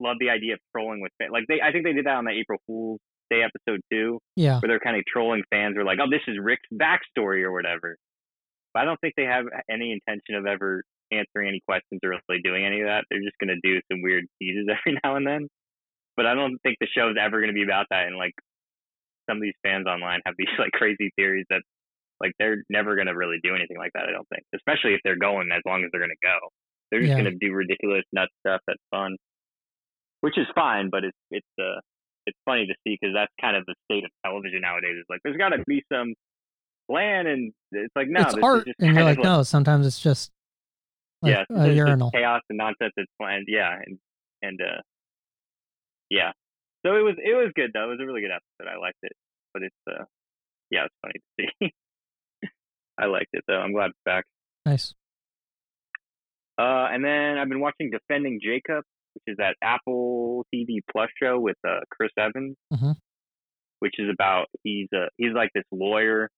love 0.00 0.16
the 0.20 0.30
idea 0.30 0.54
of 0.54 0.60
trolling 0.74 1.00
with 1.00 1.12
fans. 1.18 1.30
Like 1.32 1.44
they, 1.48 1.60
I 1.62 1.72
think 1.72 1.84
they 1.84 1.92
did 1.92 2.06
that 2.06 2.16
on 2.16 2.24
the 2.24 2.32
April 2.32 2.58
Fool's 2.66 3.00
Day 3.30 3.42
episode 3.42 3.80
two, 3.92 4.18
yeah, 4.36 4.58
where 4.58 4.68
they're 4.68 4.80
kind 4.80 4.96
of 4.96 5.04
trolling 5.06 5.42
fans. 5.50 5.74
Who 5.74 5.82
are 5.82 5.84
like, 5.84 5.98
oh, 6.02 6.10
this 6.10 6.22
is 6.26 6.38
Rick's 6.42 6.66
backstory 6.72 7.42
or 7.42 7.52
whatever. 7.52 7.96
But 8.78 8.82
I 8.82 8.84
don't 8.84 9.00
think 9.00 9.14
they 9.16 9.24
have 9.24 9.46
any 9.68 9.90
intention 9.90 10.36
of 10.36 10.46
ever 10.46 10.84
answering 11.10 11.48
any 11.48 11.60
questions 11.66 11.98
or 12.04 12.14
really 12.28 12.42
doing 12.42 12.64
any 12.64 12.80
of 12.80 12.86
that. 12.86 13.04
They're 13.10 13.18
just 13.22 13.38
gonna 13.40 13.58
do 13.62 13.80
some 13.90 14.02
weird 14.02 14.26
teases 14.40 14.68
every 14.70 15.00
now 15.02 15.16
and 15.16 15.26
then. 15.26 15.48
But 16.16 16.26
I 16.26 16.34
don't 16.34 16.58
think 16.62 16.76
the 16.80 16.86
show's 16.86 17.16
ever 17.20 17.40
gonna 17.40 17.52
be 17.54 17.64
about 17.64 17.86
that. 17.90 18.06
And 18.06 18.16
like 18.16 18.34
some 19.28 19.38
of 19.38 19.42
these 19.42 19.58
fans 19.64 19.86
online 19.86 20.20
have 20.26 20.34
these 20.38 20.48
like 20.58 20.70
crazy 20.72 21.10
theories 21.16 21.46
that 21.50 21.62
like 22.20 22.32
they're 22.38 22.62
never 22.70 22.94
gonna 22.96 23.16
really 23.16 23.38
do 23.42 23.54
anything 23.56 23.78
like 23.78 23.92
that. 23.94 24.06
I 24.08 24.12
don't 24.12 24.28
think, 24.28 24.44
especially 24.54 24.94
if 24.94 25.00
they're 25.04 25.18
going 25.18 25.50
as 25.52 25.62
long 25.66 25.84
as 25.84 25.90
they're 25.92 26.00
gonna 26.02 26.22
go. 26.22 26.38
They're 26.90 27.02
just 27.02 27.16
Yeah. 27.16 27.16
gonna 27.16 27.34
do 27.40 27.52
ridiculous 27.52 28.04
nut 28.12 28.28
stuff 28.46 28.60
that's 28.68 28.82
fun, 28.90 29.16
which 30.20 30.38
is 30.38 30.46
fine. 30.54 30.90
But 30.90 31.04
it's 31.04 31.18
it's 31.30 31.54
uh 31.60 31.80
it's 32.26 32.38
funny 32.44 32.66
to 32.66 32.74
see 32.86 32.98
because 33.00 33.14
that's 33.14 33.32
kind 33.40 33.56
of 33.56 33.64
the 33.66 33.74
state 33.90 34.04
of 34.04 34.10
television 34.24 34.60
nowadays. 34.62 34.96
It's 35.00 35.10
like 35.10 35.20
there's 35.24 35.36
got 35.38 35.50
to 35.50 35.64
be 35.66 35.82
some 35.92 36.14
plan, 36.90 37.26
and 37.26 37.52
it's 37.72 37.94
like 37.96 38.08
no, 38.08 38.20
it's 38.22 38.34
this 38.34 38.44
art, 38.44 38.58
is 38.60 38.64
just 38.66 38.80
and 38.80 38.86
you're 38.96 39.04
kind 39.06 39.16
like, 39.18 39.24
no. 39.24 39.42
Sometimes 39.42 39.86
it's 39.86 40.00
just 40.00 40.30
like 41.22 41.32
yeah, 41.32 41.44
a 41.50 41.66
it's 41.68 41.76
urinal. 41.76 42.10
chaos 42.10 42.42
and 42.48 42.58
nonsense 42.58 42.92
that's 42.96 43.08
planned. 43.20 43.46
Yeah, 43.48 43.74
and 43.84 43.98
and 44.42 44.60
uh, 44.60 44.80
yeah. 46.10 46.32
So 46.86 46.96
it 46.96 47.02
was 47.02 47.14
it 47.18 47.34
was 47.34 47.52
good 47.54 47.70
though. 47.74 47.84
It 47.84 47.88
was 47.90 47.98
a 48.02 48.06
really 48.06 48.20
good 48.20 48.30
episode. 48.30 48.72
I 48.72 48.78
liked 48.78 48.98
it, 49.02 49.12
but 49.52 49.62
it's 49.62 49.76
uh, 49.90 50.04
yeah, 50.70 50.84
it's 50.86 50.94
funny 51.02 51.14
to 51.40 51.48
see. 51.62 52.48
I 53.00 53.06
liked 53.06 53.30
it 53.32 53.44
though. 53.46 53.58
I'm 53.60 53.72
glad 53.72 53.90
it's 53.90 53.98
back. 54.04 54.24
Nice. 54.66 54.94
Uh, 56.58 56.88
and 56.90 57.04
then 57.04 57.38
I've 57.38 57.48
been 57.48 57.60
watching 57.60 57.90
Defending 57.90 58.40
Jacob, 58.42 58.82
which 59.14 59.22
is 59.28 59.36
that 59.38 59.54
Apple 59.62 60.44
TV 60.52 60.78
Plus 60.90 61.08
show 61.22 61.38
with 61.38 61.56
uh, 61.66 61.80
Chris 61.90 62.10
Evans, 62.18 62.56
Mhm. 62.72 62.96
which 63.78 63.94
is 63.98 64.08
about 64.12 64.46
he's 64.64 64.88
a 64.92 65.08
he's 65.16 65.32
like 65.34 65.50
this 65.54 65.64
lawyer, 65.70 66.28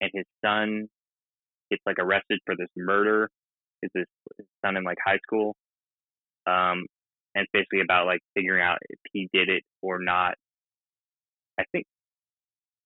and 0.00 0.10
his 0.12 0.24
son 0.44 0.88
gets 1.70 1.82
like 1.86 1.98
arrested 1.98 2.40
for 2.46 2.56
this 2.56 2.68
murder. 2.76 3.28
Is 3.82 3.90
this 3.94 4.06
his 4.36 4.46
son 4.64 4.76
in 4.76 4.84
like 4.84 4.98
high 5.04 5.18
school? 5.26 5.54
Um, 6.46 6.86
and 7.34 7.44
it's 7.44 7.50
basically 7.52 7.80
about 7.80 8.06
like 8.06 8.20
figuring 8.34 8.62
out 8.62 8.78
if 8.88 8.98
he 9.12 9.28
did 9.32 9.48
it 9.48 9.62
or 9.82 9.98
not. 9.98 10.34
I 11.58 11.64
think, 11.72 11.84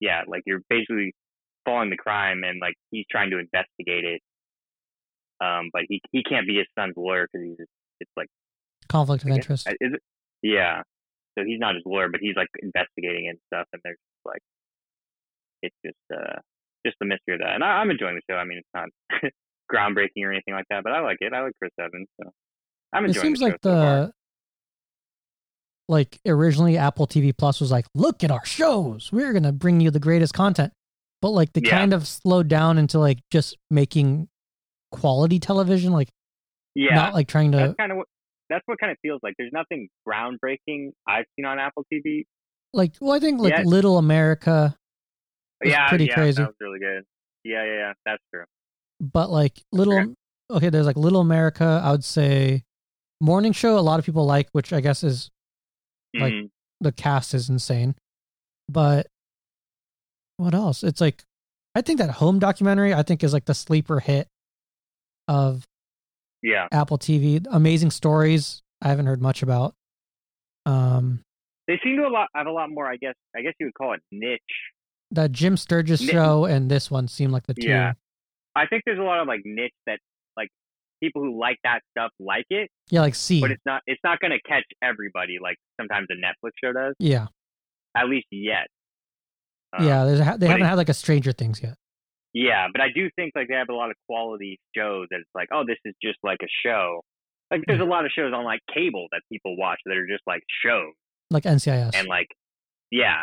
yeah, 0.00 0.22
like 0.26 0.42
you're 0.46 0.60
basically 0.68 1.12
following 1.64 1.90
the 1.90 1.96
crime, 1.96 2.42
and 2.44 2.60
like 2.60 2.74
he's 2.90 3.06
trying 3.10 3.30
to 3.30 3.38
investigate 3.38 4.04
it 4.04 4.20
um, 5.40 5.70
but 5.72 5.82
he 5.88 6.00
he 6.12 6.22
can't 6.22 6.46
be 6.46 6.56
his 6.56 6.66
son's 6.78 6.94
lawyer 6.96 7.26
because 7.30 7.46
he's 7.46 7.66
it's 8.00 8.10
like 8.16 8.28
Conflict 8.88 9.24
of 9.24 9.28
guess- 9.28 9.36
interest. 9.36 9.68
Is 9.80 9.94
it? 9.94 10.00
Yeah. 10.42 10.82
So 11.38 11.44
he's 11.44 11.58
not 11.58 11.74
his 11.74 11.82
lawyer, 11.84 12.08
but 12.08 12.20
he's 12.20 12.36
like 12.36 12.48
investigating 12.62 13.28
and 13.28 13.38
stuff, 13.48 13.66
and 13.72 13.82
there's 13.84 13.98
like 14.24 14.42
it's 15.62 15.74
just 15.84 15.98
uh 16.12 16.38
just 16.84 16.96
the 17.00 17.06
mystery 17.06 17.34
of 17.34 17.40
that. 17.40 17.54
And 17.54 17.64
I, 17.64 17.78
I'm 17.78 17.90
enjoying 17.90 18.14
the 18.16 18.22
show. 18.32 18.36
I 18.36 18.44
mean, 18.44 18.58
it's 18.58 18.68
not 18.74 18.88
groundbreaking 19.72 20.24
or 20.24 20.32
anything 20.32 20.54
like 20.54 20.66
that, 20.70 20.82
but 20.84 20.92
I 20.92 21.00
like 21.00 21.18
it. 21.20 21.32
I 21.32 21.42
like 21.42 21.52
Chris 21.58 21.72
Evans, 21.78 22.08
so 22.20 22.30
I'm 22.92 23.04
It 23.04 23.08
enjoying 23.08 23.24
seems 23.36 23.38
the 23.40 23.44
show 23.46 23.50
like 23.50 23.58
so 23.62 23.70
the 23.70 24.12
like 25.88 26.18
originally 26.26 26.78
Apple 26.78 27.06
TV 27.06 27.36
Plus 27.36 27.60
was 27.60 27.70
like, 27.70 27.86
look 27.94 28.24
at 28.24 28.30
our 28.30 28.44
shows. 28.44 29.10
We're 29.12 29.32
gonna 29.32 29.52
bring 29.52 29.80
you 29.80 29.90
the 29.90 30.00
greatest 30.00 30.32
content. 30.34 30.72
But 31.20 31.30
like 31.30 31.52
they 31.52 31.60
Yeah. 31.64 31.70
kind 31.78 31.92
of 31.92 32.06
slowed 32.06 32.48
down 32.48 32.78
into 32.78 32.98
like 32.98 33.18
just 33.30 33.56
making 33.70 34.28
quality 34.92 35.38
television, 35.38 35.92
like 35.92 36.08
yeah. 36.74 36.94
not 36.94 37.14
like 37.14 37.28
trying 37.28 37.52
to 37.52 37.58
that's 37.58 37.74
kind 37.74 37.92
of 37.92 37.98
what 37.98 38.06
that's 38.50 38.62
what 38.66 38.78
kind 38.78 38.92
of 38.92 38.98
feels 39.02 39.20
like. 39.22 39.34
There's 39.38 39.52
nothing 39.52 39.88
groundbreaking 40.08 40.92
I've 41.06 41.24
seen 41.36 41.44
on 41.46 41.58
Apple 41.58 41.84
TV. 41.92 42.24
like 42.72 42.92
well 43.00 43.12
I 43.12 43.20
think 43.20 43.40
like. 43.40 43.64
Little 43.64 43.98
America 43.98 44.76
yeah, 45.62 45.88
pretty 45.88 46.06
yeah, 46.06 46.14
crazy. 46.14 46.42
That 46.42 46.48
was 46.48 46.56
really 46.60 46.78
good. 46.78 47.04
Yeah, 47.44 47.64
yeah, 47.64 47.72
yeah. 47.74 47.92
That's 48.06 48.22
true. 48.32 48.44
but 49.00 49.30
like 49.30 49.60
little 49.72 49.94
Okay. 49.98 50.14
okay. 50.50 50.68
there's 50.70 50.86
like 50.86 50.96
little 50.96 51.20
america 51.20 51.80
i 51.84 51.90
would 51.90 52.04
say 52.04 52.62
morning 53.20 53.52
show 53.52 53.78
a 53.78 53.80
lot 53.80 53.98
of 53.98 54.06
people 54.06 54.24
like 54.24 54.48
which 54.52 54.72
i 54.72 54.80
guess 54.80 55.02
is 55.04 55.30
Like- 56.14 56.32
Mhm. 56.32 56.50
the 56.80 56.92
cast 56.92 57.34
is 57.34 57.48
insane 57.50 57.96
but 58.68 59.08
what 60.36 60.54
else 60.54 60.82
it's 60.84 61.00
like 61.00 61.22
i 61.74 61.80
think 61.82 61.98
that 61.98 62.10
home 62.10 62.38
documentary 62.38 62.94
i 62.94 63.02
think 63.02 63.22
is 63.24 63.32
like 63.32 63.44
the 63.46 63.54
sleeper 63.54 64.00
hit 64.00 64.28
of 65.28 65.64
yeah. 66.42 66.68
apple 66.72 66.98
tv 66.98 67.44
amazing 67.50 67.90
stories 67.90 68.62
i 68.80 68.88
haven't 68.88 69.06
heard 69.06 69.20
much 69.22 69.42
about 69.42 69.74
um 70.66 71.20
They 71.66 71.78
seem 71.82 71.96
to 71.96 72.06
a 72.06 72.08
lot 72.12 72.28
have 72.34 72.46
a 72.46 72.52
lot 72.52 72.70
more. 72.70 72.86
I 72.86 72.96
guess. 72.96 73.14
I 73.36 73.40
guess 73.42 73.54
you 73.58 73.66
would 73.66 73.74
call 73.74 73.94
it 73.94 74.00
niche. 74.12 74.40
That 75.10 75.32
jim 75.32 75.56
sturgess 75.56 76.00
show 76.00 76.44
and 76.44 76.70
this 76.70 76.90
one 76.90 77.08
seem 77.08 77.30
like 77.30 77.46
the 77.46 77.54
two 77.54 77.68
Yeah. 77.68 77.92
I 78.56 78.66
think 78.66 78.82
there's 78.86 78.98
a 78.98 79.02
lot 79.02 79.20
of 79.20 79.26
like 79.28 79.40
niche 79.44 79.72
that 79.86 79.98
like 80.36 80.48
people 81.02 81.22
who 81.22 81.38
like 81.38 81.58
that 81.64 81.80
stuff 81.90 82.10
like 82.20 82.46
it, 82.50 82.68
yeah 82.90 83.00
like 83.00 83.14
see. 83.14 83.40
but 83.40 83.50
it's 83.50 83.62
not 83.66 83.82
it's 83.86 84.00
not 84.04 84.18
gonna 84.20 84.38
catch 84.46 84.64
everybody 84.82 85.38
like 85.42 85.56
sometimes 85.80 86.08
a 86.10 86.14
Netflix 86.14 86.50
show 86.62 86.72
does. 86.72 86.94
yeah 86.98 87.26
At 87.96 88.08
least 88.08 88.26
yet. 88.30 88.66
Um, 89.76 89.86
yeah 89.86 90.04
there's, 90.04 90.20
a- 90.20 90.36
they 90.38 90.46
haven't 90.46 90.62
it- 90.62 90.66
had 90.68 90.76
like 90.78 90.88
a 90.88 90.94
stranger 90.94 91.32
things 91.32 91.60
yet 91.62 91.74
Yeah, 92.32 92.66
but 92.72 92.80
I 92.80 92.88
do 92.94 93.08
think 93.16 93.32
like 93.36 93.46
they 93.48 93.54
have 93.54 93.68
a 93.70 93.74
lot 93.74 93.90
of 93.90 93.96
quality 94.08 94.58
shows 94.76 95.06
that 95.10 95.18
it's 95.20 95.30
like, 95.34 95.48
oh, 95.52 95.62
this 95.66 95.78
is 95.84 95.94
just 96.02 96.18
like 96.24 96.38
a 96.42 96.48
show. 96.66 97.02
Like 97.50 97.62
there's 97.68 97.80
a 97.80 97.84
lot 97.84 98.04
of 98.04 98.10
shows 98.16 98.32
on 98.34 98.44
like 98.44 98.60
cable 98.74 99.06
that 99.12 99.20
people 99.30 99.56
watch 99.56 99.78
that 99.86 99.96
are 99.96 100.06
just 100.06 100.22
like 100.26 100.42
shows 100.64 100.92
like 101.30 101.44
ncis 101.44 101.90
and 101.94 102.08
like 102.08 102.28
yeah. 102.90 103.22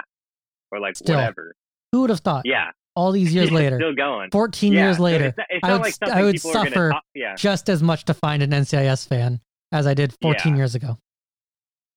Or 0.71 0.79
like 0.79 0.95
Still. 0.95 1.15
whatever. 1.17 1.53
Who 1.91 2.01
would 2.01 2.09
have 2.09 2.19
thought 2.21 2.43
Yeah. 2.45 2.71
all 2.95 3.11
these 3.11 3.33
years 3.33 3.51
later 3.59 3.77
Still 3.77 3.95
going. 3.95 4.29
14 4.31 4.73
Yeah, 4.73 4.85
years 4.85 4.99
later 4.99 5.25
It's 5.25 5.37
not, 5.37 5.47
it's 5.49 5.63
I 5.63 5.71
would 5.73 5.81
like 5.81 5.95
I 6.17 6.23
would 6.23 6.39
suffer 6.41 6.89
talk, 6.91 7.03
yeah. 7.15 7.35
just 7.35 7.69
as 7.69 7.81
much 7.83 8.05
to 8.05 8.13
find 8.13 8.41
an 8.43 8.51
NCIS 8.51 9.07
fan 9.07 9.39
as 9.71 9.87
I 9.87 9.93
did 9.93 10.13
14 10.21 10.53
Yeah. 10.53 10.57
years 10.57 10.75
ago. 10.75 10.97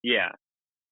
Yeah. 0.02 0.28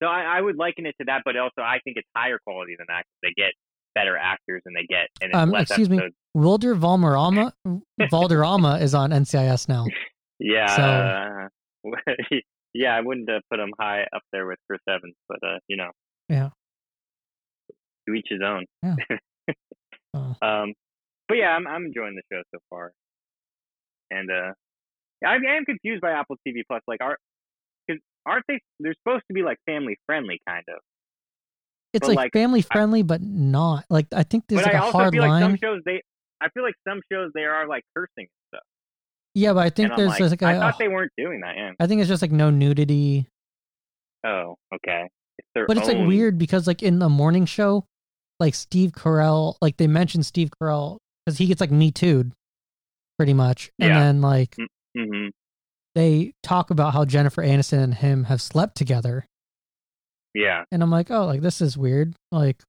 So 0.03 0.09
I, 0.09 0.39
I 0.39 0.41
would 0.41 0.57
liken 0.57 0.87
it 0.87 0.95
to 1.01 1.05
that, 1.07 1.23
but 1.25 1.37
also 1.37 1.61
I 1.63 1.79
think 1.85 1.97
it's 1.97 2.09
higher 2.17 2.39
quality 2.45 2.75
than 2.79 2.87
that. 2.89 3.05
They 3.23 3.33
get 3.37 3.53
better 3.95 4.17
actors 4.17 4.63
and 4.65 4.75
they 4.75 4.87
get 4.89 5.09
and 5.21 5.35
Um, 5.35 5.55
excuse 5.55 5.89
me. 5.91 6.01
Wilmer 6.35 6.75
Valderrama 6.75 7.53
Valderrama 8.11 8.79
is 8.81 8.95
on 8.95 9.11
NCIS 9.11 9.69
now. 9.69 9.87
Yeah. 10.41 11.49
yeah, 12.75 12.97
I 12.97 13.01
wouldn't 13.01 13.29
uh, 13.29 13.41
put 13.51 13.61
him 13.61 13.73
high 13.79 14.03
up 14.15 14.23
there 14.33 14.47
with 14.47 14.59
Chris 14.69 14.81
Evans, 14.89 15.15
but 15.29 15.39
uh, 15.47 15.59
you 15.69 15.77
know. 15.77 15.91
Yeah. 16.29 16.51
To 18.09 18.15
each 18.15 18.27
his 18.31 18.41
own. 18.45 18.65
Yeah. 18.83 18.97
Oh. 20.15 20.37
Um, 20.43 20.75
but 21.27 21.39
yeah, 21.39 21.57
I'm 21.57 21.67
I'm 21.67 21.87
enjoying 21.87 22.15
the 22.15 22.23
show 22.31 22.43
so 22.55 22.59
far, 22.69 22.93
and 24.11 24.31
uh, 24.31 24.53
I, 25.27 25.37
I 25.37 25.57
am 25.57 25.65
confused 25.65 26.03
by 26.03 26.11
Apple 26.11 26.37
TV 26.47 26.61
Plus. 26.69 26.83
Like, 26.87 27.01
are 27.01 27.17
because 27.87 28.03
aren't 28.27 28.45
they? 28.47 28.61
They're 28.79 28.95
supposed 29.03 29.25
to 29.29 29.33
be 29.33 29.43
like 29.43 29.57
family 29.65 29.97
friendly, 30.05 30.39
kind 30.47 30.65
of. 30.69 30.81
It's 31.95 32.07
like, 32.07 32.17
like, 32.17 32.33
family 32.35 32.61
friendly, 32.61 33.03
but 33.03 33.23
not. 33.23 33.87
Like 33.89 34.07
I 34.15 34.23
think 34.23 34.45
there's 34.49 34.67
like 34.67 34.75
I 34.75 34.87
a 34.87 34.91
hard 34.91 35.15
feel 35.15 35.23
like 35.27 35.43
some 35.43 35.57
shows 35.57 35.81
they. 35.87 36.03
I 36.43 36.51
feel 36.51 36.63
like 36.63 36.75
some 36.87 37.01
shows 37.11 37.31
they 37.35 37.45
are 37.45 37.67
like 37.67 37.85
cursing 37.97 38.11
and 38.19 38.29
stuff. 38.49 38.63
yeah, 39.35 39.55
but 39.55 39.61
I 39.61 39.71
think 39.71 39.93
and 39.93 39.99
there's 39.99 40.21
like, 40.21 40.31
like 40.31 40.43
I 40.43 40.53
a- 40.53 40.61
thought 40.61 40.79
they 40.79 40.89
weren't 40.89 41.13
doing 41.17 41.41
that. 41.41 41.57
Yeah. 41.57 41.71
I 41.81 41.87
think 41.87 42.03
it's 42.03 42.09
just 42.09 42.21
like 42.21 42.33
no 42.33 42.51
nudity. 42.51 43.27
Oh, 44.27 44.57
okay. 44.75 45.09
It's 45.39 45.67
But 45.67 45.79
it's 45.79 45.89
like 45.89 46.07
weird 46.07 46.37
because 46.37 46.67
like 46.67 46.83
in 46.83 46.99
the 46.99 47.09
morning 47.09 47.47
show, 47.47 47.87
like 48.43 48.55
Steve 48.55 48.91
Carell, 48.93 49.55
like 49.63 49.77
they 49.79 49.87
mentioned 49.87 50.27
Steve 50.27 50.51
Carell 50.61 50.99
because 51.25 51.39
he 51.39 51.47
gets 51.47 51.61
like 51.61 51.71
me 51.71 51.91
too'd 51.91 52.33
pretty 53.17 53.33
much. 53.35 53.71
And 53.79 53.91
Yeah. 53.91 54.01
then 54.01 54.21
like 54.21 54.57
Mhm. 54.97 55.31
they 55.95 56.33
talk 56.43 56.71
about 56.71 56.93
how 56.93 57.05
Jennifer 57.05 57.43
Aniston 57.43 57.83
and 57.83 57.95
him 57.95 58.25
have 58.25 58.43
slept 58.43 58.77
together, 58.77 59.27
Yeah. 60.35 60.65
and 60.73 60.83
I'm 60.83 60.91
like, 60.91 61.11
oh, 61.11 61.25
like 61.27 61.41
this 61.41 61.61
is 61.61 61.79
weird. 61.79 62.15
Like, 62.33 62.63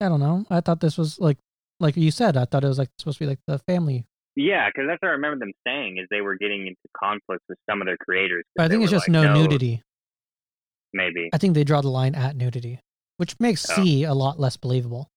I 0.00 0.08
don't 0.08 0.20
know. 0.20 0.44
I 0.50 0.60
thought 0.60 0.80
this 0.80 0.98
was 0.98 1.18
like, 1.20 1.38
like 1.80 1.96
you 1.96 2.10
said, 2.10 2.36
I 2.36 2.44
thought 2.44 2.64
it 2.64 2.68
was 2.68 2.78
like 2.78 2.90
supposed 2.98 3.18
to 3.18 3.24
be 3.24 3.28
like 3.28 3.40
the 3.46 3.58
family. 3.60 4.04
Yeah, 4.34 4.68
because 4.68 4.84
that's 4.88 5.00
what 5.02 5.08
I 5.08 5.12
remember 5.12 5.44
them 5.44 5.52
saying 5.66 5.98
is 5.98 6.06
they 6.10 6.22
were 6.22 6.36
getting 6.36 6.66
into 6.66 6.80
conflicts 6.96 7.44
with 7.48 7.58
some 7.68 7.82
of 7.82 7.86
their 7.86 7.98
creators. 7.98 8.44
But 8.56 8.64
I 8.64 8.68
think 8.68 8.82
it's 8.82 8.90
just 8.90 9.08
like, 9.08 9.12
no, 9.12 9.34
nudity. 9.34 9.82
Maybe. 10.94 11.28
I 11.32 11.38
think 11.38 11.54
they 11.54 11.64
draw 11.64 11.80
the 11.82 11.88
line 11.90 12.14
at 12.14 12.34
nudity, 12.36 12.80
which 13.16 13.38
makes 13.40 13.68
Oh. 13.70 13.74
See 13.82 14.04
a 14.04 14.14
lot 14.14 14.38
less 14.40 14.56
believable. 14.56 15.10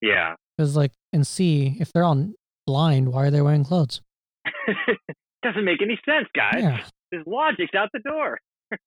Yeah. 0.00 0.34
Because 0.56 0.76
like 0.76 0.92
in 1.12 1.24
See, 1.24 1.76
if 1.80 1.92
they're 1.92 2.04
all 2.04 2.30
blind, 2.66 3.12
why 3.12 3.26
are 3.26 3.30
they 3.30 3.42
wearing 3.42 3.64
clothes? 3.64 4.00
Doesn't 5.42 5.64
make 5.64 5.80
any 5.82 5.98
sense, 6.04 6.26
guys. 6.34 6.60
Yeah, 6.60 6.84
This 7.12 7.22
logic's 7.26 7.74
out 7.74 7.88
the 7.92 8.00
door. 8.00 8.38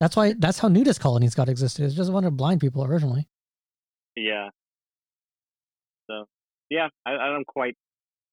that's 0.00 0.16
why. 0.16 0.34
That's 0.38 0.58
how 0.58 0.68
nudist 0.68 1.00
colonies 1.00 1.34
got 1.34 1.48
existed. 1.48 1.84
It's 1.86 1.94
just 1.94 2.10
a 2.10 2.12
bunch 2.12 2.26
of 2.26 2.36
blind 2.36 2.60
people 2.60 2.84
originally. 2.84 3.26
Yeah. 4.16 4.50
So 6.10 6.26
yeah, 6.70 6.88
I, 7.06 7.12
I 7.14 7.26
don't 7.30 7.46
quite 7.46 7.74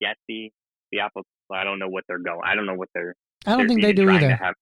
get 0.02 0.18
the 0.28 0.52
the 0.92 1.00
Apple. 1.00 1.24
I 1.52 1.64
don't 1.64 1.80
know 1.80 1.88
what 1.90 2.04
they're 2.08 2.20
going. 2.20 2.42
I 2.46 2.56
don't 2.56 2.66
know 2.66 2.76
what 2.76 2.90
they're. 2.94 3.16
I 3.46 3.52
don't 3.52 3.60
they're 3.60 3.68
think 3.70 3.82
they 3.82 3.94
do 3.94 4.10
either. 4.10 4.36
have- 4.36 4.56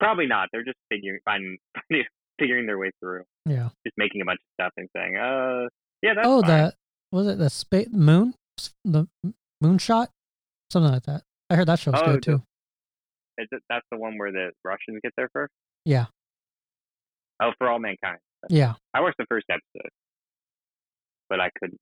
Probably 0.00 0.26
not. 0.26 0.48
They're 0.52 0.64
just 0.64 0.78
figuring 0.90 1.20
finding 1.24 1.58
figuring 2.38 2.66
their 2.66 2.78
way 2.78 2.90
through. 3.00 3.24
Yeah. 3.46 3.68
Just 3.86 3.96
making 3.96 4.22
a 4.22 4.24
bunch 4.24 4.38
of 4.38 4.64
stuff 4.64 4.72
and 4.76 4.88
saying, 4.96 5.16
uh, 5.16 5.68
yeah, 6.02 6.14
that's 6.14 6.26
oh, 6.26 6.42
fine. 6.42 6.48
the 6.50 6.74
was 7.12 7.26
it 7.26 7.38
the 7.38 7.50
space 7.50 7.88
moon, 7.90 8.34
the 8.84 9.06
moonshot, 9.62 10.08
something 10.70 10.92
like 10.92 11.04
that. 11.04 11.22
I 11.50 11.56
heard 11.56 11.68
that 11.68 11.78
show 11.78 11.90
was 11.92 12.02
Oh, 12.04 12.12
good 12.12 12.22
too. 12.22 12.42
Is 13.38 13.48
it, 13.52 13.62
that's 13.70 13.86
the 13.90 13.98
one 13.98 14.18
where 14.18 14.32
the 14.32 14.50
Russians 14.64 15.00
get 15.02 15.12
there 15.16 15.28
first. 15.32 15.52
Yeah, 15.84 16.06
Oh, 17.40 17.52
for 17.58 17.68
all 17.70 17.78
mankind. 17.78 18.18
yeah. 18.48 18.74
I 18.92 19.00
watched 19.00 19.16
the 19.18 19.26
first 19.28 19.46
episode, 19.48 19.90
but 21.30 21.40
I 21.40 21.50
couldn't. 21.58 21.78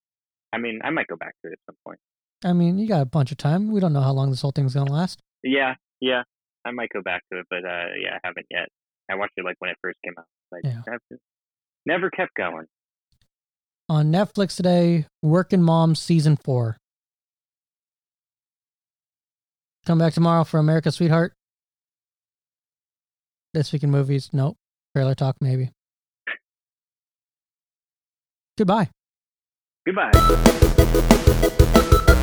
I 0.53 0.59
mean, 0.59 0.81
I 0.85 0.90
might 0.90 1.07
go 1.09 1.16
back 1.16 1.35
to 1.45 1.51
it 1.51 1.55
at 1.55 1.59
some 1.66 1.77
point. 1.85 1.99
I 2.45 2.53
mean, 2.53 2.79
you 2.79 2.87
got 2.87 3.01
a 3.01 3.07
bunch 3.07 3.33
of 3.33 3.38
time. 3.38 3.71
We 3.73 3.81
don't 3.81 3.92
know 3.92 4.03
how 4.03 4.12
long 4.12 4.31
this 4.31 4.42
whole 4.42 4.53
thing's 4.53 4.75
gonna 4.75 4.92
last. 4.92 5.19
Yeah, 5.42 5.75
yeah, 6.01 6.23
I 6.64 6.71
might 6.73 6.90
go 6.92 7.01
back 7.03 7.23
to 7.33 7.40
it, 7.40 7.47
but 7.51 7.64
uh, 7.64 7.97
yeah, 8.01 8.14
I 8.16 8.19
haven't 8.23 8.47
yet. 8.51 8.69
I 9.11 9.14
watched 9.14 9.33
it 9.37 9.45
like 9.45 9.57
when 9.61 9.71
it 9.71 9.77
first 9.83 9.99
came 10.05 10.14
out. 10.19 10.27
Like, 10.52 10.64
Yeah. 10.64 10.82
never, 10.87 11.20
never 11.87 12.11
kept 12.11 12.35
going. 12.35 12.66
On 13.88 14.12
Netflix 14.12 14.56
today, 14.56 15.06
Working 15.22 15.62
Moms 15.62 16.00
season 16.00 16.37
four. 16.37 16.76
Come 19.87 19.98
back 19.98 20.12
tomorrow 20.14 20.44
for 20.44 20.59
America's 20.59 20.96
Sweetheart. 20.96 21.32
This 23.54 23.72
week 23.72 23.85
in 23.85 23.90
movies, 23.90 24.30
nope. 24.32 24.56
Trailer 24.94 25.14
talk, 25.14 25.37
maybe. 25.40 25.70
Goodbye. 28.59 28.90
Goodbye. 29.87 30.72